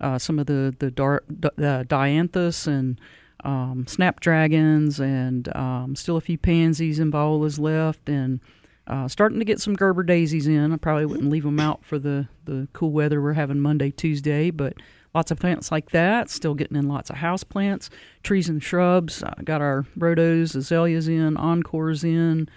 [0.00, 3.00] uh, some of the the dar- uh, dianthus and
[3.44, 8.40] um, snapdragons, and um, still a few pansies and violas left, and
[8.86, 10.72] uh, starting to get some Gerber daisies in.
[10.72, 14.50] I probably wouldn't leave them out for the the cool weather we're having Monday, Tuesday,
[14.50, 14.74] but
[15.14, 16.30] lots of plants like that.
[16.30, 17.90] Still getting in lots of house plants,
[18.22, 19.22] trees and shrubs.
[19.22, 22.48] Uh, got our rhodos, azaleas in, encores in.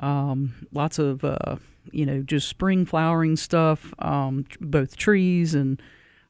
[0.00, 1.56] Um, lots of uh,
[1.92, 5.80] you know just spring flowering stuff, um, both trees and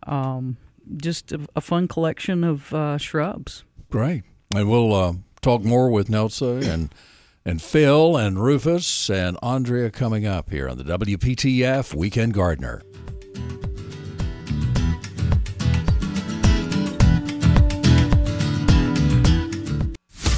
[0.06, 0.56] um,
[0.96, 3.64] just a, a fun collection of uh, shrubs.
[3.90, 4.24] Great.
[4.50, 6.94] And we'll uh, talk more with Nelsa and
[7.46, 12.82] and Phil and Rufus and Andrea coming up here on the WPTF Weekend Gardener.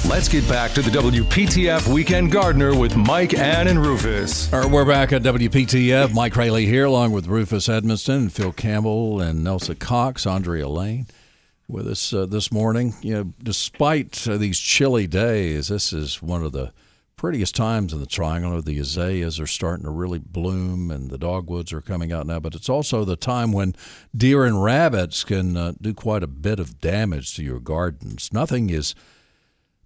[0.07, 4.51] Let's get back to the WPTF Weekend Gardener with Mike, Ann, and Rufus.
[4.53, 6.13] All right, we're back at WPTF.
[6.13, 11.07] Mike Raley here, along with Rufus Edmisten Phil Campbell and Nelsa Cox, Andrea Lane,
[11.67, 12.93] with us uh, this morning.
[13.01, 16.71] You know, despite uh, these chilly days, this is one of the
[17.19, 18.61] prettiest times in the triangle.
[18.61, 22.39] The azaleas are starting to really bloom, and the dogwoods are coming out now.
[22.39, 23.75] But it's also the time when
[24.15, 28.29] deer and rabbits can uh, do quite a bit of damage to your gardens.
[28.31, 28.95] Nothing is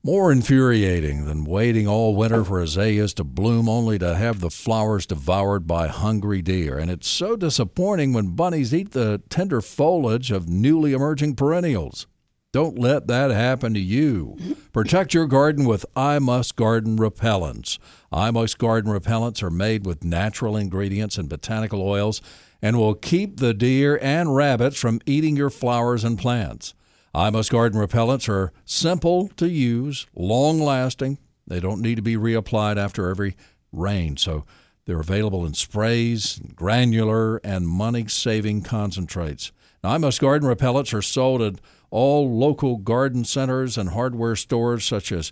[0.03, 5.07] more infuriating than waiting all winter for azaleas to bloom only to have the flowers
[5.07, 6.77] devoured by hungry deer.
[6.77, 12.05] And it's so disappointing when bunnies eat the tender foliage of newly emerging perennials.
[12.53, 14.37] Don't let that happen to you.
[14.71, 17.79] Protect your garden with I Must Garden repellents.
[18.11, 22.21] I Must Garden repellents are made with natural ingredients and botanical oils
[22.61, 26.75] and will keep the deer and rabbits from eating your flowers and plants.
[27.11, 31.17] I Must Garden repellents are simple to use, long lasting.
[31.47, 33.35] They don't need to be reapplied after every
[33.71, 34.15] rain.
[34.15, 34.45] So
[34.85, 39.51] they're available in sprays, granular, and money saving concentrates.
[39.83, 41.55] Now, I Must Garden repellents are sold at
[41.93, 45.31] all local garden centers and hardware stores such as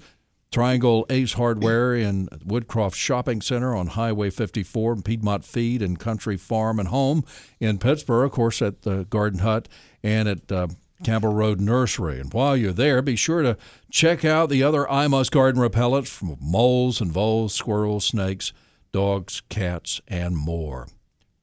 [0.52, 6.38] Triangle Ace Hardware in Woodcroft Shopping Center on Highway 54, and Piedmont Feed and Country
[6.38, 7.24] Farm and Home
[7.60, 9.67] in Pittsboro, of course, at the Garden Hut
[10.04, 10.67] and at uh,
[11.04, 12.19] Campbell Road Nursery.
[12.19, 13.58] And while you're there, be sure to
[13.89, 18.54] check out the other I Must Garden repellents from moles and voles, squirrels, snakes,
[18.91, 20.88] dogs, cats, and more.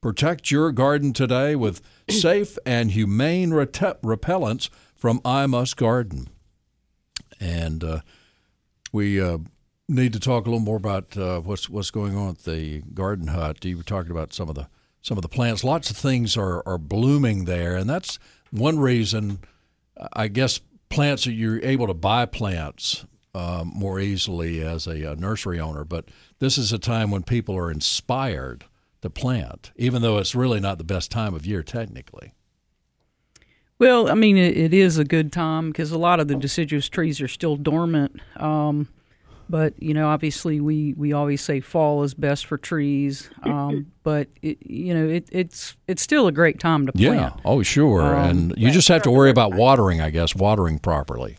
[0.01, 6.27] Protect your garden today with safe and humane rete- repellents from I Must Garden.
[7.39, 8.01] And uh,
[8.91, 9.39] we uh,
[9.87, 13.27] need to talk a little more about uh, what's what's going on at the garden
[13.27, 13.63] hut.
[13.63, 14.67] You were talking about some of the
[15.01, 15.63] some of the plants.
[15.63, 18.19] Lots of things are are blooming there, and that's
[18.51, 19.39] one reason.
[20.13, 20.59] I guess
[20.89, 25.83] plants that you're able to buy plants um, more easily as a, uh nursery owner,
[25.83, 26.05] but
[26.39, 28.65] this is a time when people are inspired
[29.01, 32.33] to plant, even though it's really not the best time of year technically.
[33.79, 36.89] Well, I mean, it, it is a good time because a lot of the deciduous
[36.89, 38.19] trees are still dormant.
[38.35, 38.89] Um,
[39.49, 43.29] but you know, obviously, we, we always say fall is best for trees.
[43.43, 47.15] Um, but it, you know, it, it's it's still a great time to plant.
[47.15, 47.41] Yeah.
[47.45, 48.15] Oh, sure.
[48.15, 51.37] Um, and you just have to worry about watering, I guess, watering properly.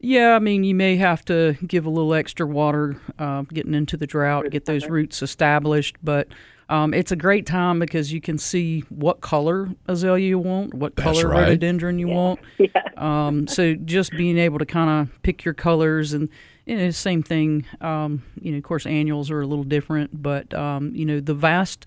[0.00, 3.96] Yeah, I mean, you may have to give a little extra water uh, getting into
[3.96, 5.96] the drought, get those roots established.
[6.02, 6.28] But
[6.68, 10.96] um, it's a great time because you can see what color azalea you want, what
[10.96, 11.40] That's color right.
[11.40, 12.40] rhododendron you want.
[12.96, 16.28] Um, so just being able to kind of pick your colors and
[16.66, 17.66] you know, same thing.
[17.80, 21.34] Um, you know, of course, annuals are a little different, but um, you know, the
[21.34, 21.86] vast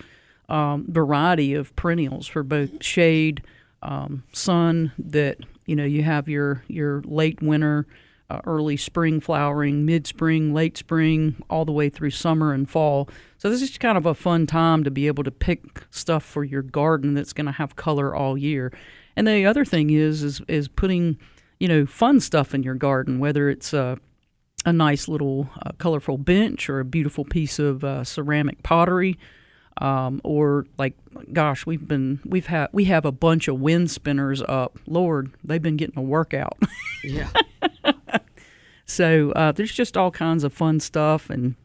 [0.50, 3.42] um, variety of perennials for both shade,
[3.82, 4.92] um, sun.
[5.00, 7.88] That you know, you have your your late winter,
[8.30, 13.10] uh, early spring flowering, mid spring, late spring, all the way through summer and fall.
[13.38, 16.44] So this is kind of a fun time to be able to pick stuff for
[16.44, 18.74] your garden that's going to have color all year.
[19.16, 21.18] And the other thing is is is putting
[21.60, 23.96] you know fun stuff in your garden, whether it's uh,
[24.66, 29.18] a nice little uh, colorful bench or a beautiful piece of uh, ceramic pottery
[29.82, 30.96] um, or like
[31.32, 35.62] gosh we've been we've had we have a bunch of wind spinners up lord they've
[35.62, 36.58] been getting a workout
[37.04, 37.30] Yeah.
[38.88, 41.56] so uh, there's just all kinds of fun stuff and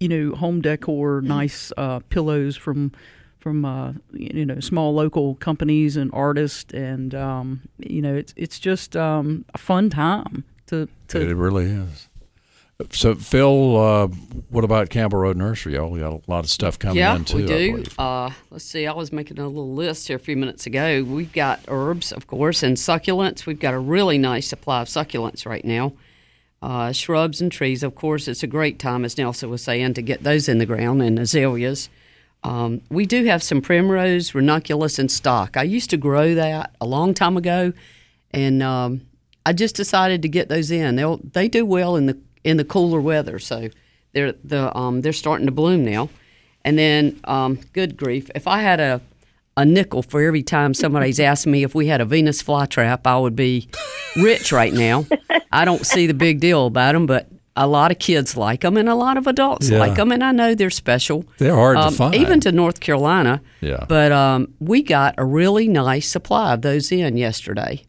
[0.00, 2.92] you know home decor nice uh, pillows from
[3.38, 8.58] from uh, you know small local companies and artists and um, you know it's it's
[8.58, 12.08] just um, a fun time to to It really is.
[12.92, 14.06] So, Phil, uh,
[14.50, 15.74] what about Campbell Road Nursery?
[15.74, 17.40] Y'all got a lot of stuff coming yeah, in too.
[17.40, 17.90] Yeah, we do.
[17.98, 18.86] Uh, let's see.
[18.86, 21.02] I was making a little list here a few minutes ago.
[21.02, 23.46] We've got herbs, of course, and succulents.
[23.46, 25.94] We've got a really nice supply of succulents right now.
[26.60, 30.02] Uh, shrubs and trees, of course, it's a great time, as Nelsa was saying, to
[30.02, 31.88] get those in the ground and azaleas.
[32.42, 35.56] Um, we do have some primrose, ranunculus in stock.
[35.56, 37.72] I used to grow that a long time ago,
[38.32, 39.02] and um,
[39.46, 40.96] I just decided to get those in.
[40.96, 43.68] They they do well in the in the cooler weather, so
[44.12, 46.10] they're the um, they're starting to bloom now.
[46.64, 49.00] And then, um, good grief, if I had a
[49.58, 53.18] a nickel for every time somebody's asked me if we had a Venus flytrap, I
[53.18, 53.68] would be
[54.16, 55.04] rich right now.
[55.52, 58.76] I don't see the big deal about them, but a lot of kids like them
[58.76, 59.80] and a lot of adults Yeah.
[59.80, 61.24] like them, and I know they're special.
[61.38, 62.14] They're hard to Um, find.
[62.14, 63.40] even to North Carolina.
[63.60, 63.84] Yeah.
[63.88, 67.82] But um, we got a really nice supply of those in yesterday,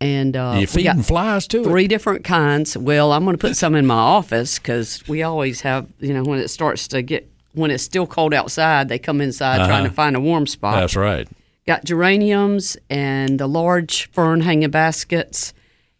[0.00, 1.62] and uh, you we feeding got flies too?
[1.64, 2.74] three different kinds.
[2.76, 6.22] Well, I'm going to put some in my office because we always have, you know,
[6.24, 9.88] when it starts to get when it's still cold outside, they come inside trying Uh-huh.
[9.88, 10.76] to find a warm spot.
[10.80, 11.26] That's right.
[11.66, 15.52] Got geraniums and the large fern hanging baskets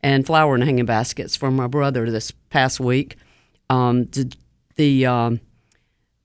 [0.02, 3.16] and flower hanging baskets from my brother this past week.
[3.68, 4.32] Um, the
[4.76, 5.40] the um,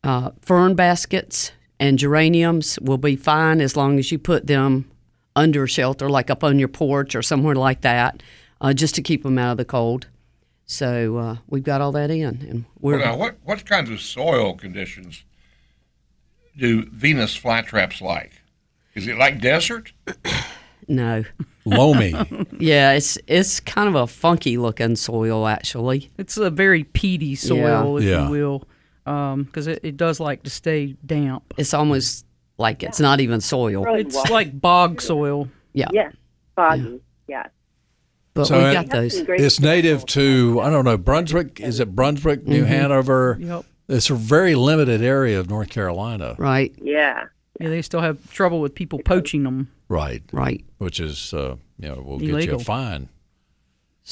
[0.03, 4.91] uh, fern baskets and geraniums will be fine as long as you put them
[5.35, 8.21] under shelter, like up on your porch or somewhere like that,
[8.59, 10.05] uh, just to keep them out of the cold.
[10.71, 13.99] So uh, we've got all that in, and we're Well, now, what what kinds of
[13.99, 15.25] soil conditions
[16.57, 18.41] do Venus flytraps like?
[18.95, 19.91] Is it like desert?
[20.87, 21.25] no,
[21.65, 22.13] Loamy.
[22.57, 26.09] yeah, it's it's kind of a funky looking soil actually.
[26.17, 28.27] It's a very peaty soil, if Yeah.
[28.27, 28.63] you will,
[29.43, 31.53] because it, it does like to stay damp.
[31.57, 32.25] It's almost
[32.57, 33.83] like it's not even soil.
[33.89, 35.49] It's like bog soil.
[35.73, 36.13] Yeah, Yes,
[36.55, 37.01] foggy.
[37.27, 37.47] Yeah.
[38.33, 39.15] But So we got those.
[39.15, 41.59] It's native to I don't know Brunswick.
[41.59, 43.37] Is it Brunswick, New Hanover?
[43.39, 43.65] Yep.
[43.89, 46.35] It's a very limited area of North Carolina.
[46.37, 47.25] Right, Yeah.
[47.59, 49.71] Yeah, they still have trouble with people poaching them.
[49.87, 50.23] Right.
[50.31, 50.65] right.
[50.79, 53.09] Which is uh, you know will get you a fine.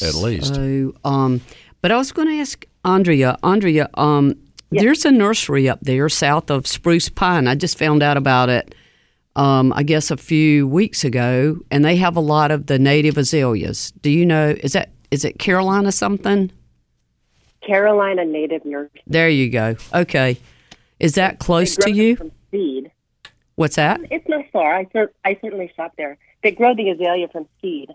[0.01, 0.53] at least.
[0.55, 1.41] So, um,
[1.81, 3.37] but I was going to ask Andrea.
[3.41, 4.35] Andrea, um,
[4.69, 7.47] there's a nursery up there south of Spruce Pine.
[7.47, 8.75] I just found out about it.
[9.35, 13.17] Um, I guess a few weeks ago, and they have a lot of the native
[13.17, 13.91] azaleas.
[14.01, 14.55] Do you know?
[14.61, 16.51] Is that is it Carolina something?
[17.65, 19.01] Carolina native nursery.
[19.07, 19.75] There you go.
[19.93, 20.37] Okay,
[20.99, 22.15] is that close to you?
[22.15, 22.91] From seed.
[23.55, 23.99] What's that?
[24.09, 24.73] It's not far.
[24.75, 26.17] I, cer- I certainly shop there.
[26.43, 27.89] They grow the azalea from seed,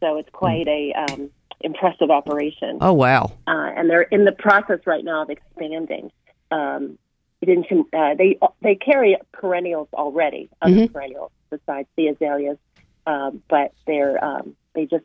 [0.00, 2.78] so it's quite a um, impressive operation.
[2.80, 3.32] Oh wow.
[3.46, 6.10] uh, and they're in the process right now of expanding.
[6.50, 6.98] Um,
[7.46, 12.58] didn't, uh, they they carry perennials already, other perennials besides the azaleas,
[13.06, 15.04] um, but they're um, they just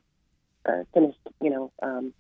[0.66, 2.14] uh, finished, you know, um,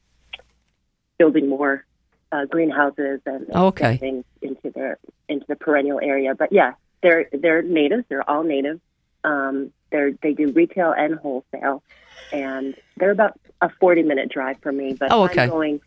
[1.17, 1.85] building more
[2.31, 3.93] uh, greenhouses and okay.
[3.93, 4.97] expanding into their
[5.27, 6.35] into the perennial area.
[6.35, 8.05] But yeah, they're they're natives.
[8.09, 8.79] They're all native.
[9.23, 11.83] Um, they're they do retail and wholesale,
[12.31, 14.93] and they're about a forty minute drive from me.
[14.93, 15.43] But Oh, okay.
[15.43, 15.81] I'm going.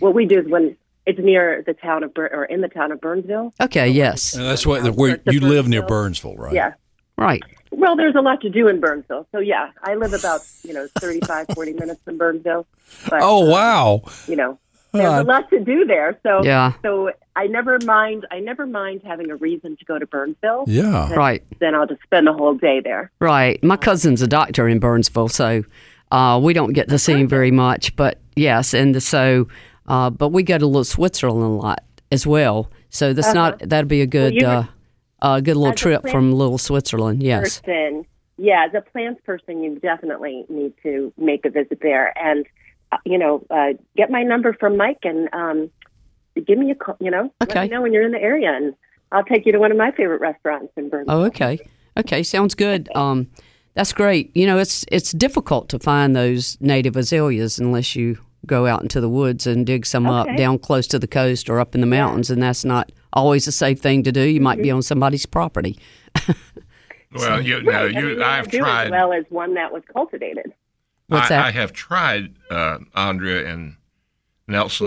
[0.00, 2.92] what we do is when it's near the town of Bur- or in the town
[2.92, 3.52] of Burnsville.
[3.60, 3.88] Okay.
[3.88, 4.34] Yes.
[4.34, 6.32] And that's what where It's you live near Burnsville.
[6.34, 6.54] Burnsville, right?
[6.54, 6.72] Yeah.
[7.16, 7.42] Right.
[7.72, 9.26] Well, there's a lot to do in Burnsville.
[9.32, 12.66] So yeah, I live about you know 35, 40 minutes from Burnsville.
[13.08, 14.02] But, Oh uh, wow.
[14.26, 14.58] you know,
[14.92, 16.18] there's Uh, a lot to do there.
[16.22, 16.72] So Yeah.
[16.82, 18.26] So I never mind.
[18.30, 20.64] I never mind having a reason to go to Burnsville.
[20.66, 21.12] Yeah.
[21.14, 21.42] Right.
[21.60, 23.10] Then I'll just spend the whole day there.
[23.20, 23.62] Right.
[23.62, 25.62] My cousin's a doctor in Burnsville, so
[26.10, 27.94] uh, we don't get to see him very much.
[27.96, 29.46] But yes, and so,
[29.86, 32.70] uh, but we go to Little Switzerland a lot as well.
[32.90, 34.64] So that's not that'd be a good, you- uh,
[35.22, 37.22] uh, good little trip from Little Switzerland.
[37.22, 37.60] Yes.
[37.60, 38.04] Person,
[38.38, 42.46] yeah, as a plants person, you definitely need to make a visit there, and
[42.92, 45.70] uh, you know, uh, get my number from Mike and um,
[46.46, 46.96] give me a call.
[47.00, 47.54] You know, Okay.
[47.60, 48.74] let me know when you're in the area, and
[49.12, 51.14] I'll take you to one of my favorite restaurants in Burnsville.
[51.14, 51.58] Oh, okay.
[51.98, 52.88] Okay, sounds good.
[52.96, 53.28] Um,
[53.74, 54.34] that's great.
[54.34, 59.00] You know, it's it's difficult to find those native azaleas unless you go out into
[59.00, 61.86] the woods and dig some up down close to the coast or up in the
[61.86, 64.22] mountains, and that's not always a safe thing to do.
[64.22, 64.62] You might Mm-hmm.
[64.62, 65.78] be on somebody's property.
[67.12, 67.96] Well, you know, Right.
[67.96, 68.84] I mean, you I've don't tried.
[68.84, 70.52] as well as one that was cultivated.
[71.08, 71.44] What's I, that?
[71.46, 73.74] I have tried, uh, Andrea and
[74.48, 74.84] Nelsa,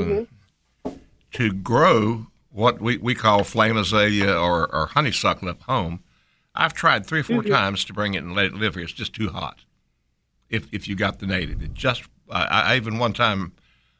[0.85, 0.91] Mm-hmm.
[1.33, 6.01] to grow what we, we call flame azalea or, or honeysuckle up home.
[6.55, 7.41] I've tried three or Mm-hmm.
[7.41, 8.83] 4 times to bring it and let it live here.
[8.85, 9.65] It's just too hot.
[10.49, 13.53] If if you got the native, it just I, I even one time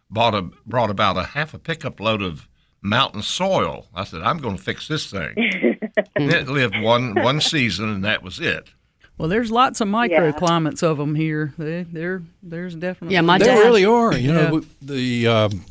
[0.09, 2.47] bought a brought about a half a pickup load of
[2.81, 3.87] mountain soil.
[3.95, 5.33] I said I'm going to fix this thing.
[6.15, 8.69] and it lived one one season and that was it.
[9.17, 11.53] Well, there's lots of microclimates of them here.
[11.57, 13.13] They, there, there's definitely.
[13.13, 13.59] Yeah, my They dad.
[13.59, 14.11] really are.
[14.17, 14.49] You Yeah.
[14.49, 15.65] know, the um,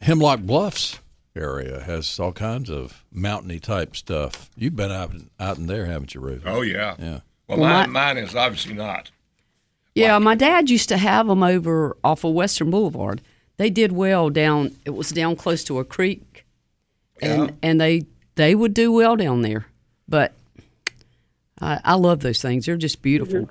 [0.00, 1.00] Hemlock Bluffs
[1.34, 4.48] area has all kinds of mountainy type stuff.
[4.56, 6.42] You've been out in, out in there, haven't you, Ruth?
[6.46, 6.94] Oh yeah.
[6.98, 7.20] Yeah.
[7.48, 9.10] Well, Well, mine, my- mine is obviously not.
[9.96, 13.22] Yeah, my dad used to have them over off of Western Boulevard.
[13.56, 14.76] They did well down.
[14.84, 16.44] It was down close to a creek,
[17.22, 18.04] and and they
[18.34, 19.66] they would do well down there.
[20.06, 20.34] But
[21.60, 22.66] I, I love those things.
[22.66, 23.48] They're just beautiful.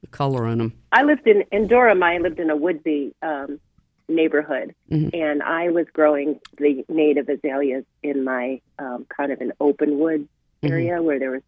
[0.00, 0.72] The color on them.
[0.90, 2.02] I lived in in Durham.
[2.02, 3.60] I lived in a woodsy um,
[4.08, 4.74] neighborhood,
[5.12, 10.26] and I was growing the native azaleas in my um, kind of an open wood
[10.62, 11.42] area where there was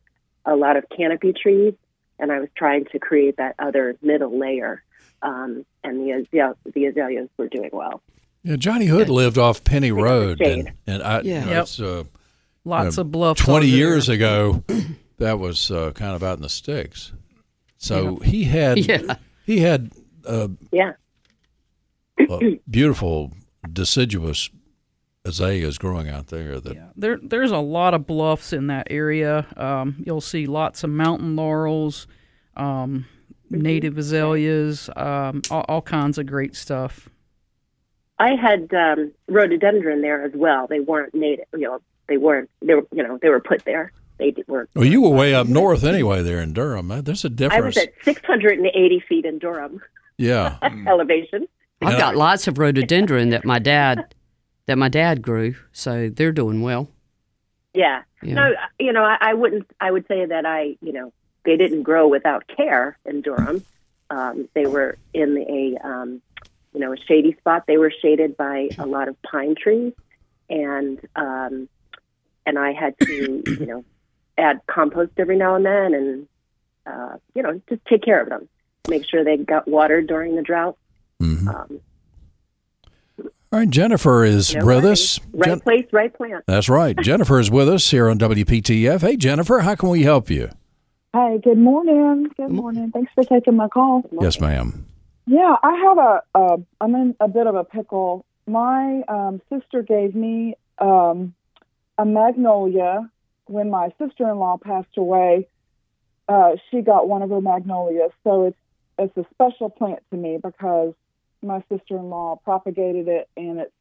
[0.44, 1.72] a lot of canopy trees,
[2.18, 4.82] and I was trying to create that other middle layer.
[5.22, 8.02] Um, and the azale- the azaleas were doing well.
[8.42, 11.62] Yeah, Johnny Hood lived off Penny Road, and, and I, you know, Yep.
[11.62, 12.04] it's, uh,
[12.64, 13.38] lots uh, of bluff.
[13.38, 13.76] twenty over there.
[13.76, 14.62] years ago,
[15.18, 17.12] that was uh, kind of out in the sticks.
[17.78, 19.16] So he had Yeah.
[19.46, 19.92] he had
[20.26, 20.92] uh, Yeah.
[22.28, 23.32] uh, beautiful
[23.72, 24.50] deciduous
[25.24, 26.60] azaleas growing out there.
[26.60, 29.46] That Yeah, there there's a lot of bluffs in that area.
[29.56, 32.06] Um, you'll see lots of mountain laurels,
[32.56, 33.06] um,
[33.50, 37.08] native azaleas, um, all, all kinds of great stuff.
[38.18, 40.66] I had um, rhododendron there as well.
[40.68, 41.80] They weren't native, you know.
[42.06, 42.50] They weren't.
[42.60, 43.90] They were, you know, they were put there.
[44.18, 44.68] They d- were.
[44.76, 46.90] well, you were way up north anyway, there in Durham.
[46.90, 47.76] Uh, There's a I was difference.
[47.78, 49.80] at 680 feet in Durham
[50.16, 51.48] yeah, elevation.
[51.82, 54.14] I've got lots of rhododendron that my dad
[54.66, 56.88] that my dad grew, so they're doing well.
[57.74, 58.02] Yeah.
[58.22, 58.34] Yeah.
[58.34, 59.70] No, you know, I, I wouldn't.
[59.80, 61.12] I would say that I, you know,
[61.44, 63.64] they didn't grow without care in Durham.
[64.10, 66.22] Um, they were in a, um,
[66.72, 67.64] you know, a shady spot.
[67.66, 69.92] They were shaded by a lot of pine trees,
[70.48, 71.68] and um,
[72.46, 73.84] and I had to, you know,
[74.38, 76.28] add compost every now and then, and
[76.86, 78.48] uh, you know, just take care of them,
[78.88, 80.78] make sure they got watered during the drought.
[81.20, 81.48] Mm-hmm.
[81.48, 81.80] Um,
[83.54, 85.20] All right, Jennifer is you know, with right, us.
[85.32, 86.42] right Jen- place, right plant.
[86.48, 86.96] That's right.
[87.02, 89.00] Jennifer is with us here on WPTF.
[89.00, 90.50] Hey, Jennifer, how can we help you?
[91.14, 92.26] Hi, good morning.
[92.36, 92.90] Good morning.
[92.90, 94.02] Thanks for taking my call.
[94.20, 94.84] Yes, ma'am.
[95.28, 98.24] Yeah, I have a, a I'm in a bit of a pickle.
[98.48, 101.32] My um, sister gave me um,
[101.96, 103.08] a magnolia
[103.46, 105.46] when my sister-in-law passed away.
[106.28, 108.58] Uh, she got one of her magnolias, so it's
[108.98, 110.94] it's a special plant to me because
[111.44, 113.72] my sister-in-law propagated it, and it's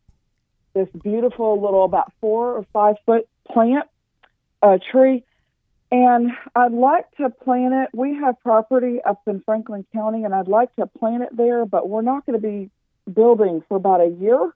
[0.73, 3.87] this beautiful little about four or five foot plant,
[4.61, 5.23] uh, tree.
[5.91, 7.89] And I'd like to plant it.
[7.93, 11.87] We have property up in Franklin County, and I'd like to plant it there, but
[11.87, 12.71] we're not going to be
[13.11, 14.51] building for about a year.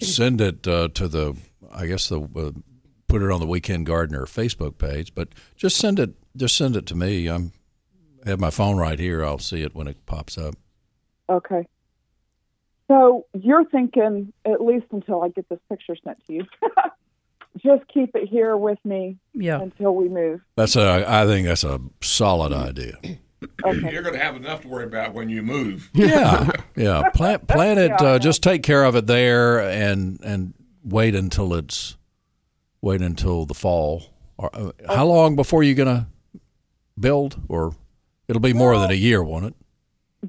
[0.00, 1.36] send it uh, to the
[1.72, 2.50] I guess the uh,
[3.06, 6.86] put it on the Weekend Gardener Facebook page, but just send it just send it
[6.86, 7.28] to me.
[7.28, 7.52] I'm
[8.26, 9.24] I have my phone right here.
[9.24, 10.54] I'll see it when it pops up.
[11.28, 11.66] Okay.
[12.88, 16.44] So you're thinking, at least until I get this picture sent to you,
[17.58, 19.60] just keep it here with me Yeah.
[19.60, 20.40] until we move.
[20.56, 22.94] That's a I think that's a solid idea.
[23.64, 23.92] Okay.
[23.92, 25.90] You're going to have enough to worry about when you move.
[25.94, 27.08] Yeah, yeah.
[27.10, 27.92] Plant plant it.
[28.00, 31.96] Uh, just take care of it there, and and wait until it's
[32.80, 34.04] wait until the fall.
[34.36, 36.08] Or, uh, how long before you're gonna
[36.98, 37.40] build?
[37.48, 37.74] Or
[38.28, 39.54] it'll be more than a year, won't it?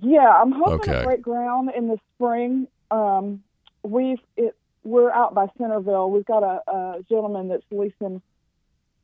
[0.02, 1.00] Yeah, I'm hoping Okay.
[1.00, 2.68] to break ground in the spring.
[2.92, 3.44] Um,
[3.84, 6.12] we've it, we're out by Centerville.
[6.12, 8.22] We've got a, a gentleman that's leasing.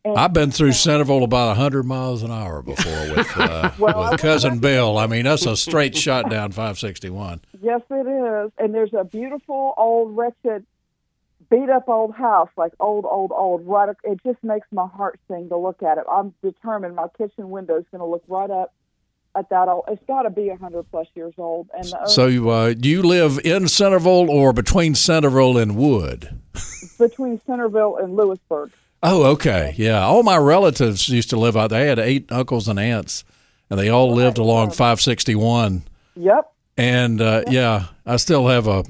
[0.04, 4.12] And, I've been through Centerville about a hundred miles an hour before with uh, Well,
[4.12, 4.98] with cousin Bill.
[4.98, 7.42] I mean, that's a straight shot down 561.
[7.62, 8.52] Yes, it is.
[8.58, 10.66] And there's a beautiful old wretched,
[11.52, 13.68] beat up old house, like old, old, old.
[13.68, 16.06] Right, ac- it just makes my heart sing to look at it.
[16.12, 18.74] I'm determined my kitchen window is going to look right up
[19.36, 19.84] at that old.
[19.88, 21.70] It's got to be a hundred plus years old.
[21.78, 26.40] And So, uh, do you live in Centerville or between Centerville and Wood?
[26.98, 28.72] between Centerville and Louisburg.
[29.04, 29.74] Oh, okay.
[29.78, 30.04] Yeah.
[30.04, 31.82] All my relatives used to live out there.
[31.82, 33.24] I had eight uncles and aunts,
[33.70, 35.84] and they all lived along 561.
[36.16, 36.52] Yep.
[36.78, 38.84] And uh, yeah, I still have a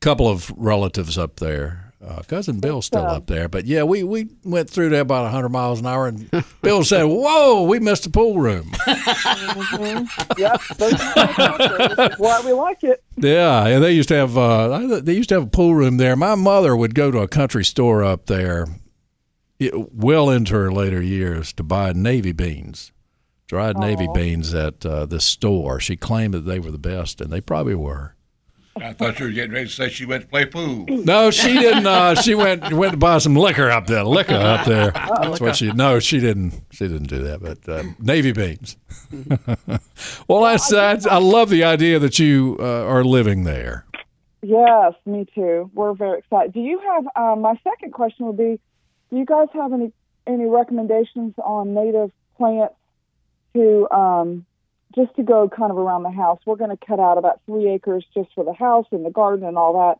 [0.00, 1.92] couple of relatives up there.
[2.06, 5.48] Uh, cousin Bill's still up there, but yeah, we, we went through there about 100
[5.48, 6.30] miles an hour, and
[6.62, 8.70] Bill said, "Whoa, we missed the pool room."
[10.38, 10.60] Yep.
[10.76, 13.02] Those are This is why we like it.
[13.16, 16.14] Yeah, and they used to have uh, they used to have a pool room there.
[16.14, 18.66] My mother would go to a country store up there,
[19.70, 22.92] well into her later years, to buy navy beans,
[23.46, 25.80] dried navy beans at uh, the store.
[25.80, 28.16] She claimed that they were the best, and they probably were.
[28.78, 30.84] I thought you were getting ready to say she went to play pool.
[30.86, 31.86] No, she didn't.
[31.86, 34.04] Uh, she went went to buy some liquor up there.
[34.04, 34.90] Liquor up there.
[35.20, 35.72] That's what she.
[35.72, 36.60] No, she didn't.
[36.72, 37.40] She didn't do that.
[37.40, 38.76] But uh, navy beans.
[40.28, 41.06] well, that's, that's.
[41.06, 43.86] I love the idea that you uh, are living there.
[44.42, 45.70] Yes, me too.
[45.74, 46.52] We're very excited.
[46.52, 48.60] Do you have um, my second question would be,
[49.10, 49.92] do you guys have any
[50.26, 52.74] any recommendations on native plants
[53.54, 54.44] to um,
[54.94, 56.40] just to go kind of around the house?
[56.46, 59.46] We're going to cut out about three acres just for the house and the garden
[59.46, 59.98] and all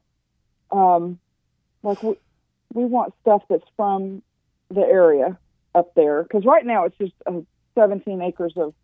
[0.73, 0.77] that.
[0.77, 1.19] Um,
[1.83, 2.17] like we
[2.75, 4.23] we want stuff that's from
[4.71, 5.39] the area
[5.75, 7.41] up there because right now it's just uh,
[7.77, 8.75] 17 acres of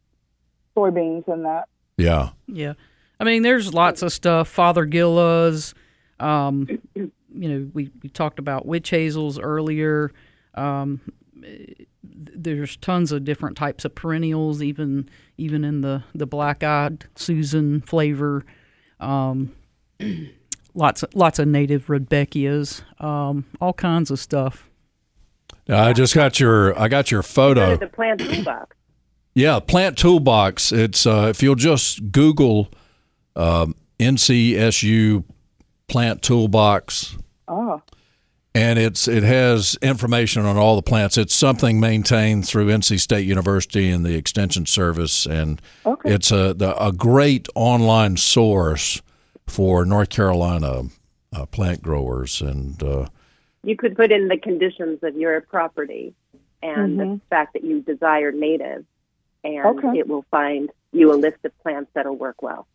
[0.76, 1.64] soybeans and that.
[1.96, 2.30] Yeah.
[2.46, 2.74] Yeah.
[3.18, 4.54] I mean, there's lots of stuff.
[4.54, 5.74] Fothergillas,
[6.18, 6.66] um,
[7.34, 10.12] you know, we, we talked about witch hazels earlier.
[10.54, 11.00] Um,
[12.02, 17.80] there's tons of different types of perennials, even even in the the black eyed Susan
[17.80, 18.44] flavor.
[19.00, 19.54] Um,
[20.74, 24.68] lots of, lots of native rudbeckias, um, all kinds of stuff.
[25.68, 27.76] Now, I just got your I got your photo.
[27.76, 28.76] the plant toolbox.
[29.34, 30.72] Yeah, Plant Toolbox.
[30.72, 32.68] It's uh, if you'll just Google
[33.34, 35.24] um, NCSU
[35.88, 37.16] Plant Toolbox,
[37.48, 37.82] Oh,
[38.54, 41.16] and it's it has information on all the plants.
[41.16, 46.14] It's something maintained through NC State University and the Extension Service, and Okay.
[46.14, 49.00] it's a the, a great online source
[49.46, 50.82] for North Carolina
[51.34, 52.40] uh, plant growers.
[52.40, 53.06] And uh,
[53.64, 56.14] You could put in the conditions of your property
[56.62, 58.84] and the fact that you desire native,
[59.42, 59.98] and Okay.
[59.98, 62.66] it will find you a list of plants that'll work well.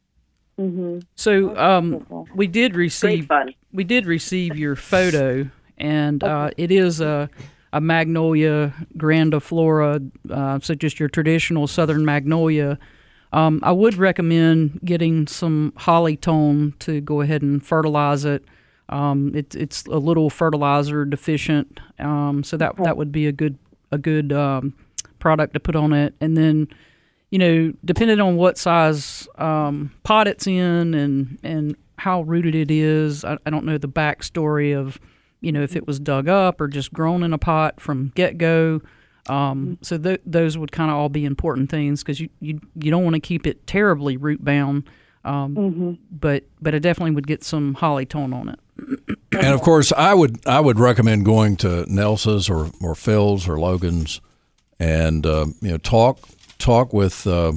[0.59, 0.99] Mm-hmm.
[1.15, 3.29] So um, we did receive
[3.71, 7.29] we did receive your photo, and uh, it is a
[7.73, 12.79] a magnolia grandiflora, uh, so just your traditional southern magnolia.
[13.33, 18.43] Um, I would recommend getting some Holly-tone to go ahead and fertilize it.
[18.89, 23.57] Um, it's it's a little fertilizer deficient, um, so that that would be a good
[23.91, 24.73] a good um,
[25.19, 26.69] product to put on it, and then
[27.29, 32.71] you know, depending on what size um, pot it's in and and how rooted it
[32.71, 34.99] is, I, I don't know the backstory of,
[35.41, 38.37] you know, if it was dug up or just grown in a pot from get
[38.37, 38.81] go.
[39.27, 42.91] Um, so th- those would kind of all be important things because you, you you
[42.91, 44.89] don't want to keep it terribly root bound,
[45.25, 48.59] um, but but I definitely would get some Holly-tone on it.
[49.33, 53.59] and of course, I would I would recommend going to Nelsa's or or Phil's or
[53.59, 54.21] Logan's,
[54.79, 56.19] and uh, you know talk
[56.57, 57.53] talk with uh,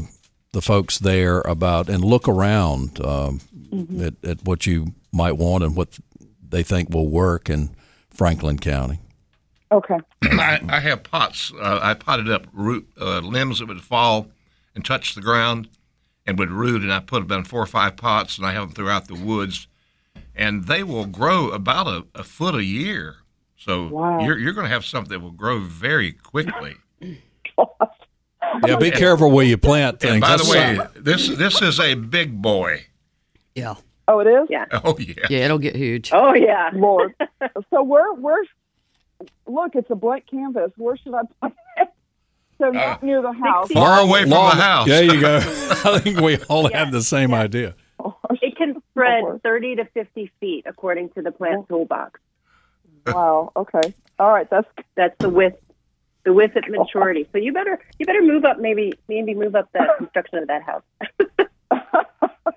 [0.53, 3.41] the folks there about and look around um,
[4.01, 5.99] at, at what you might want and what
[6.49, 7.71] they think will work in
[8.11, 8.99] Franklin County.
[9.73, 9.99] Okay.
[10.23, 11.53] I, I have pots.
[11.61, 14.29] Uh, I potted up root uh, limbs that would fall
[14.75, 15.69] and touch the ground
[16.27, 18.63] and would root, and I put them in four or five pots, and I have
[18.63, 19.69] them throughout the woods,
[20.35, 23.17] and they will grow about a, a foot a year.
[23.57, 24.21] So Wow.
[24.21, 26.77] you're you're going to have something that will grow very quickly.
[28.67, 30.15] Yeah, be careful where you plant things.
[30.15, 31.03] And by the way, something.
[31.03, 32.87] this this is a big boy.
[33.55, 33.75] Yeah.
[34.09, 34.49] Oh, it is.
[34.51, 34.67] Yeah.
[34.73, 35.27] Oh yeah.
[35.29, 36.11] Yeah, it'll get huge.
[36.13, 36.71] Oh yeah.
[36.75, 37.15] Lord.
[37.71, 38.43] so where where
[39.47, 40.73] look, it's a blank canvas.
[40.77, 41.89] Where should I plant it?
[42.59, 43.71] So uh, not near the house.
[43.73, 44.89] Far away from Long- the house.
[44.89, 45.37] There you go.
[45.85, 47.75] I think we all have the same idea.
[48.43, 52.21] It can spread 30 to 50 feet according to the plant toolbox.
[53.07, 53.53] Wow.
[53.57, 53.95] Okay.
[54.19, 54.49] All right.
[54.51, 55.61] That's That's the width,
[56.31, 57.29] the width at maturity.
[57.33, 60.63] So you better you better move up maybe maybe move up the construction of that
[60.63, 60.83] house.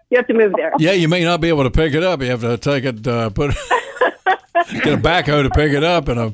[0.10, 0.74] you have to move there.
[0.78, 2.22] Yeah, you may not be able to pick it up.
[2.22, 3.52] You have to take it, uh, put
[4.56, 6.34] get a backhoe to pick it up, and a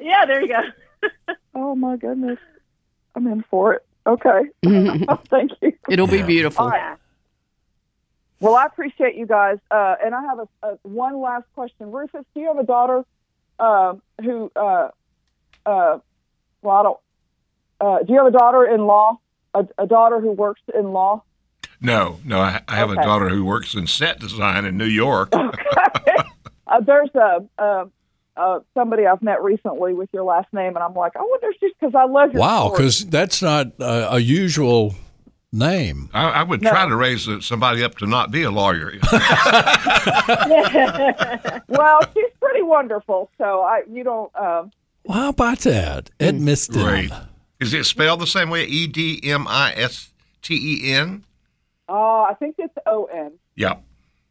[0.00, 1.34] Yeah, there you go.
[1.54, 2.38] oh my goodness.
[3.14, 3.86] I'm in for it.
[4.06, 4.42] Okay.
[4.64, 5.72] Thank you.
[5.88, 6.68] It'll be beautiful.
[6.72, 6.96] Yeah.
[8.40, 9.58] Well, I appreciate you guys.
[9.70, 11.92] Uh, and I have a, a one last question.
[11.92, 13.04] Rufus, do you have a daughter
[13.60, 14.50] uh, who?
[14.56, 14.88] Uh,
[15.64, 15.98] uh,
[16.62, 16.98] well, I don't.
[17.80, 19.18] Uh, do you have a daughter-in-law?
[19.54, 21.22] A, a daughter who works in law?
[21.80, 22.38] No, no.
[22.40, 25.32] I, I have a daughter who works in set design in New York.
[26.64, 27.84] Uh, there's a, uh,
[28.34, 31.56] uh, somebody I've met recently with your last name, and I'm like, I wonder if
[31.60, 34.94] she's because I love your wow, because that's not uh, a usual
[35.52, 36.08] name.
[36.14, 36.70] I, I would No.
[36.70, 38.90] try to raise uh, somebody up to not be a lawyer.
[41.68, 43.30] well, she's pretty wonderful.
[43.36, 44.34] So I, you don't.
[44.34, 44.70] Um,
[45.04, 46.84] Well, how about that, Edmiston?
[46.84, 47.12] Great.
[47.60, 48.64] Is it spelled the same way?
[48.64, 51.24] E D M I S T E N?
[51.88, 53.32] uh, I think it's O N.
[53.56, 53.76] Yeah.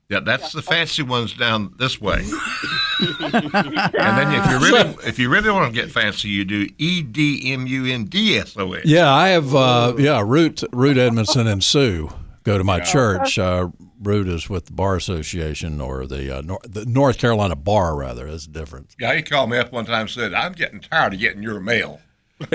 [0.09, 2.17] Yeah, that's the fancy ones down this way.
[2.99, 7.01] and then if you really if you really want to get fancy, you do E
[7.01, 8.81] D M U N D S O N.
[8.83, 9.55] Yeah, I have.
[9.55, 12.09] Uh, yeah, Root, Root Edmondson and Sue
[12.43, 13.37] go to my church.
[13.39, 13.69] Uh,
[14.01, 18.27] Root is with the Bar Association or the, uh, Nor- the North Carolina Bar, rather.
[18.27, 18.95] Is the difference.
[18.99, 21.59] Yeah, he called me up one time and said, I'm getting tired of getting your
[21.59, 22.01] mail.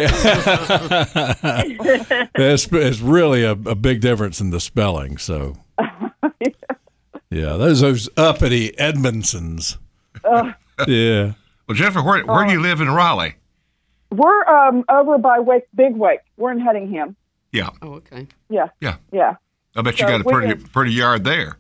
[2.35, 5.19] it's, it's really a, a big difference in the spelling.
[5.19, 5.55] So,
[7.31, 9.79] yeah, those those uppity Edmondsons.
[10.87, 11.33] yeah.
[11.69, 13.37] Well, Jennifer, where, where do you live in Raleigh?
[14.13, 16.21] We're um, over by Wake, Big Wake.
[16.37, 17.17] We're in Hedingham.
[17.53, 18.27] Yeah, Oh, okay.
[18.49, 18.69] Yeah.
[18.81, 18.97] yeah.
[19.13, 19.37] Yeah.
[19.77, 21.57] I bet you got a pretty can- pretty yard there.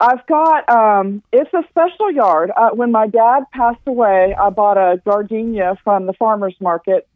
[0.00, 2.50] I've got um it's a special yard.
[2.56, 7.06] Uh, when my dad passed away, I bought a gardenia from the farmers market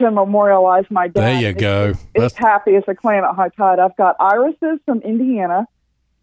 [0.00, 1.22] to memorialize my dad.
[1.22, 1.88] There you It's- go.
[2.14, 3.78] It's, That's- happy as a clam at high tide.
[3.78, 5.66] I've got irises from Indiana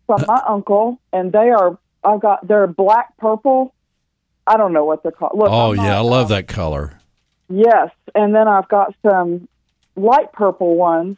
[0.05, 3.73] from my uncle, and they are I've got they're black purple
[4.45, 5.37] I don't know what they're called.
[5.37, 6.99] Look, Oh yeah, I love that color.
[7.47, 9.47] Yes, and then I've got some
[9.95, 11.15] light purple ones.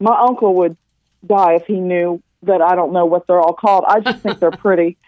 [0.00, 0.76] My uncle would
[1.26, 3.84] die if he knew that I don't know what they're all called.
[3.86, 4.96] I just think they're pretty.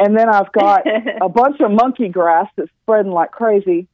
[0.00, 0.86] And then I've got
[1.20, 3.88] a bunch of monkey grass that's spreading like crazy.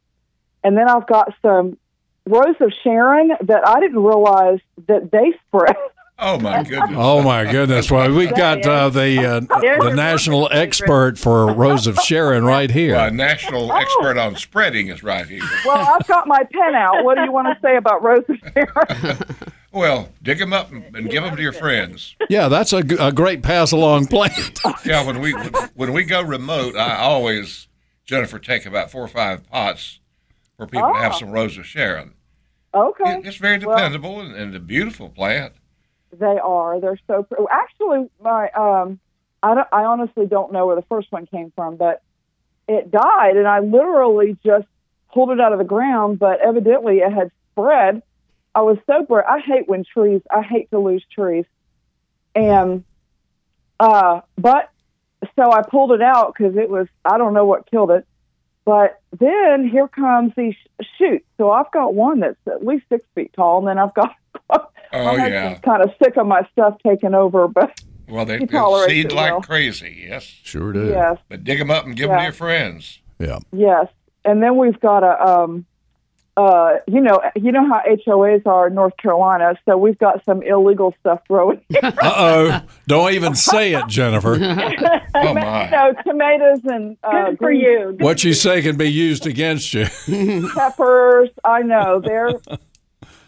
[0.63, 1.79] And then I've got some
[2.27, 5.77] rose of Sharon that I didn't realize that they spread.
[6.19, 6.91] Oh my goodness.
[6.95, 7.91] Oh my goodness!
[7.91, 9.41] Well, we got uh, the uh,
[9.85, 12.95] the national expert for Rose of Sharon right here.
[12.95, 15.43] Well, a national expert on spreading is right here.
[15.65, 17.03] Well, I've got my pen out.
[17.03, 19.19] What do you want to say about rose of Sharon?
[19.75, 22.15] Well, dig them up and, and give them to your friends.
[22.31, 24.61] Yeah, that's a, g- a great pass along plant.
[24.87, 25.33] Yeah, when we
[25.75, 27.69] when we go remote, I always
[28.07, 30.01] Jennifer take about four or five pots
[30.57, 32.15] for people to have some Rose of Sharon.
[32.73, 33.19] Okay.
[33.19, 35.53] It- It's very Well- dependable and, and a beautiful plant.
[36.19, 36.81] They are.
[36.81, 37.25] They're so.
[37.25, 39.01] Pre- Actually, my um,
[39.43, 42.03] I don't, I honestly don't know where the first one came from, but
[42.69, 44.67] it died, and I literally just
[45.13, 46.21] pulled it out of the ground.
[46.21, 48.03] But evidently, it had spread.
[48.55, 50.23] I was so br- I hate when trees.
[50.31, 51.45] I hate to lose trees,
[52.35, 52.85] and
[53.81, 54.71] uh, but
[55.37, 56.87] so I pulled it out because it was.
[57.05, 58.07] I don't know what killed it.
[58.65, 60.55] But then here comes these
[60.97, 61.27] shoots.
[61.37, 64.15] So I've got one that's at least six feet tall, and then I've got
[64.51, 65.59] Oh my yeah.
[65.59, 67.79] kind of sick of my stuff taking over, but
[68.09, 69.41] Well, they He they'll seed like well.
[69.43, 70.07] crazy.
[70.09, 70.89] Yes, Sure do.
[70.89, 73.01] yes, but dig them up and give them to your friends.
[73.19, 73.39] Yeah.
[73.53, 73.89] yes.
[74.25, 75.67] And then we've got a, um,
[76.37, 80.43] uh, you know, you know how HOAs are in North Carolina, so we've got some
[80.43, 81.61] illegal stuff growing.
[81.83, 82.61] Uh oh!
[82.87, 84.35] Don't even say it, Jennifer.
[84.35, 85.01] Oh Jennifer.
[85.35, 85.71] my.
[85.71, 87.97] so tomatoes and uh, Good for green you.
[88.01, 89.87] What you say can be used against you.
[90.55, 91.31] peppers.
[91.45, 92.33] I know they're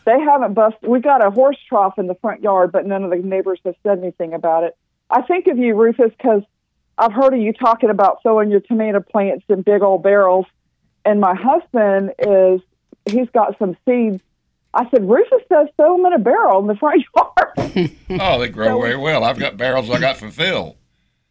[0.04, 0.88] they haven't busted.
[0.88, 3.74] We got a horse trough in the front yard, but none of the neighbors have
[3.82, 4.76] said anything about it.
[5.10, 6.42] I think of you, Rufus, because
[6.98, 10.46] I've heard of you talking about throwing your tomato plants in big old barrels,
[11.04, 12.60] and my husband is
[13.06, 14.20] he's got some seeds.
[14.74, 17.90] I said Rufus does throw them in a barrel in the front yard.
[18.20, 19.24] Oh, they grow very well.
[19.24, 20.76] I've got barrels I got from Phil.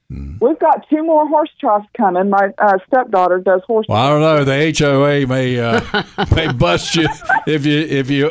[0.09, 2.29] We've got two more horse troughs coming.
[2.29, 3.87] My uh, stepdaughter does horse.
[3.89, 4.43] Well, I don't know.
[4.43, 5.81] The HOA may uh,
[6.35, 7.07] may bust you
[7.47, 8.29] if you if you,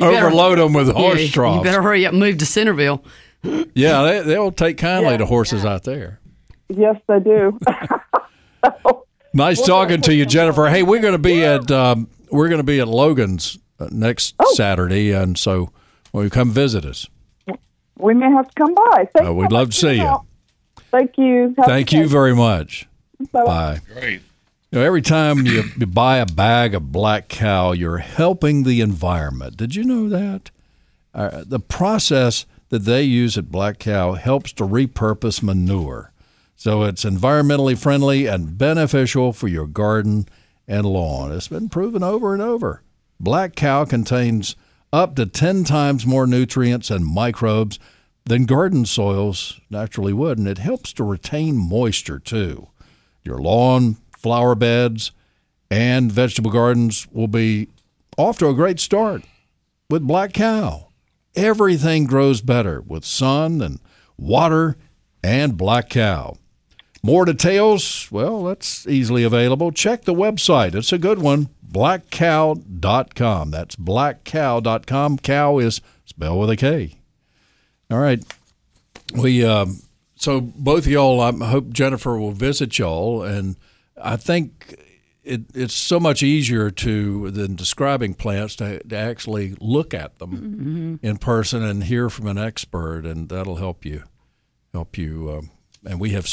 [0.00, 1.58] overload them with horse Yeah, troughs.
[1.58, 3.04] You better hurry up and move to Centerville.
[3.42, 5.16] Yeah, they, they'll take kindly Yeah.
[5.18, 6.20] to horses out there.
[6.68, 7.58] Yes, they do.
[9.32, 10.66] Nice talking to you, Jennifer.
[10.68, 14.34] Hey, we're going to be at um, we're going to be at Logan's uh, next
[14.38, 14.54] Oh.
[14.54, 15.70] Saturday, and so
[16.12, 17.06] will you come visit us?
[17.98, 19.08] we may have to come by.
[19.14, 20.00] Thanks Uh, we'd so love to see you.
[20.00, 20.26] help.
[20.90, 21.54] Thank you.
[21.58, 22.08] Have Thank you day.
[22.08, 22.88] very much.
[23.32, 23.44] Bye-bye.
[23.44, 23.80] Bye.
[23.92, 24.22] Great.
[24.72, 28.80] You know, every time you, you buy a bag of black cow, you're helping the
[28.80, 29.56] environment.
[29.58, 30.50] Did you know that?
[31.12, 36.12] Uh, the process that they use at Black Cow helps to repurpose manure.
[36.56, 40.26] So it's environmentally friendly and beneficial for your garden
[40.70, 41.32] and lawn.
[41.32, 42.82] It's been proven over and over.
[43.18, 44.54] Black Cow contains
[44.92, 47.80] up to 10 times more nutrients and microbes
[48.24, 52.68] than garden soils naturally would, and it helps to retain moisture too.
[53.24, 55.10] Your lawn, flower beds,
[55.70, 57.68] and vegetable gardens will be
[58.16, 59.24] off to a great start
[59.90, 60.88] with Black Cow.
[61.34, 63.80] Everything grows better with sun and
[64.16, 64.76] water
[65.22, 66.36] and Black Cow.
[67.02, 69.72] More details, well, that's easily available.
[69.72, 70.74] Check the website.
[70.74, 73.50] It's a good one, blackcow.com.
[73.50, 75.18] That's blackcow.com.
[75.18, 76.98] Cow is spelled with a K.
[77.90, 78.22] All right.
[79.14, 79.80] We um,
[80.14, 81.20] so both of y'all.
[81.20, 83.56] I hope Jennifer will visit y'all, and
[84.00, 84.76] I think
[85.24, 91.00] it, it's so much easier to than describing plants to, to actually look at them
[91.02, 94.04] in person and hear from an expert, and that'll help you
[94.72, 95.30] help you.
[95.30, 95.50] Um,
[95.84, 96.28] and we have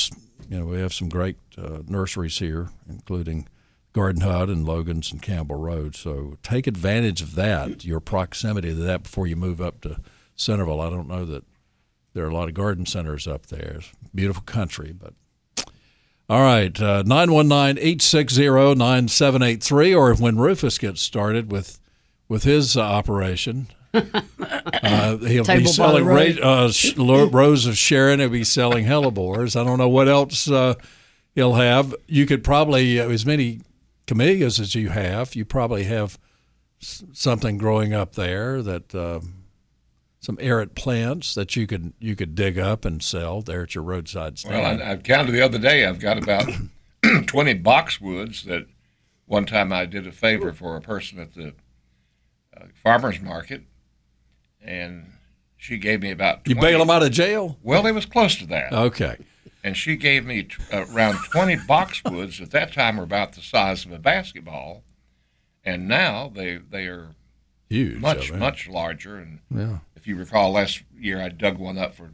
[0.49, 3.47] you know we have some great uh, nurseries here, including
[3.93, 5.95] Garden Hut and Logan's and Campbell Road.
[5.95, 9.99] So take advantage of that, your proximity to that before you move up to
[10.35, 10.81] Centerville.
[10.81, 11.43] I don't know that
[12.13, 13.77] there are a lot of garden centers up there.
[13.77, 15.13] It's beautiful country, but
[16.29, 21.79] all right, uh, 919-860-9783 or when Rufus gets started with
[22.29, 23.67] with his uh, operation,
[23.97, 26.39] uh, he'll Table be selling road.
[26.39, 28.19] ra- uh, sh- rose of Sharon.
[28.19, 29.59] He'll be selling hellebores.
[29.59, 30.75] I don't know what else uh,
[31.35, 31.93] he'll have.
[32.07, 33.61] You could probably uh, as many
[34.05, 35.35] camellias as you have.
[35.35, 36.17] You probably have
[36.81, 39.43] s- something growing up there that um,
[40.19, 43.83] some errant plants that you could you could dig up and sell there at your
[43.83, 44.55] roadside stand.
[44.79, 45.85] Well, I, I counted the other day.
[45.85, 46.47] I've got about
[47.27, 48.65] 20 boxwoods that
[49.25, 51.53] one time I did a favor for a person at the
[52.55, 53.63] uh, farmer's market,
[54.67, 55.05] and
[55.57, 56.55] she gave me about 20.
[56.55, 57.57] you bail them out of jail?
[57.63, 58.71] Well, it was close to that.
[58.73, 59.17] Okay.
[59.63, 62.41] and she gave me t- uh, around 20 boxwoods.
[62.41, 64.83] At that time, were about the size of a basketball,
[65.65, 67.15] and now they they are
[67.69, 67.99] Huge.
[67.99, 69.17] much much larger.
[69.17, 69.79] And Yeah.
[69.95, 72.11] if you recall, last year I dug one up for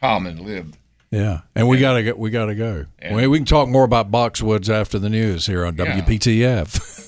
[0.00, 0.76] Tom and Lib.
[1.10, 2.14] Yeah, and we gotta go.
[2.14, 2.86] We gotta go.
[2.98, 6.00] And- we, we can talk more about boxwoods after the news here on Yeah.
[6.00, 7.06] WPTF.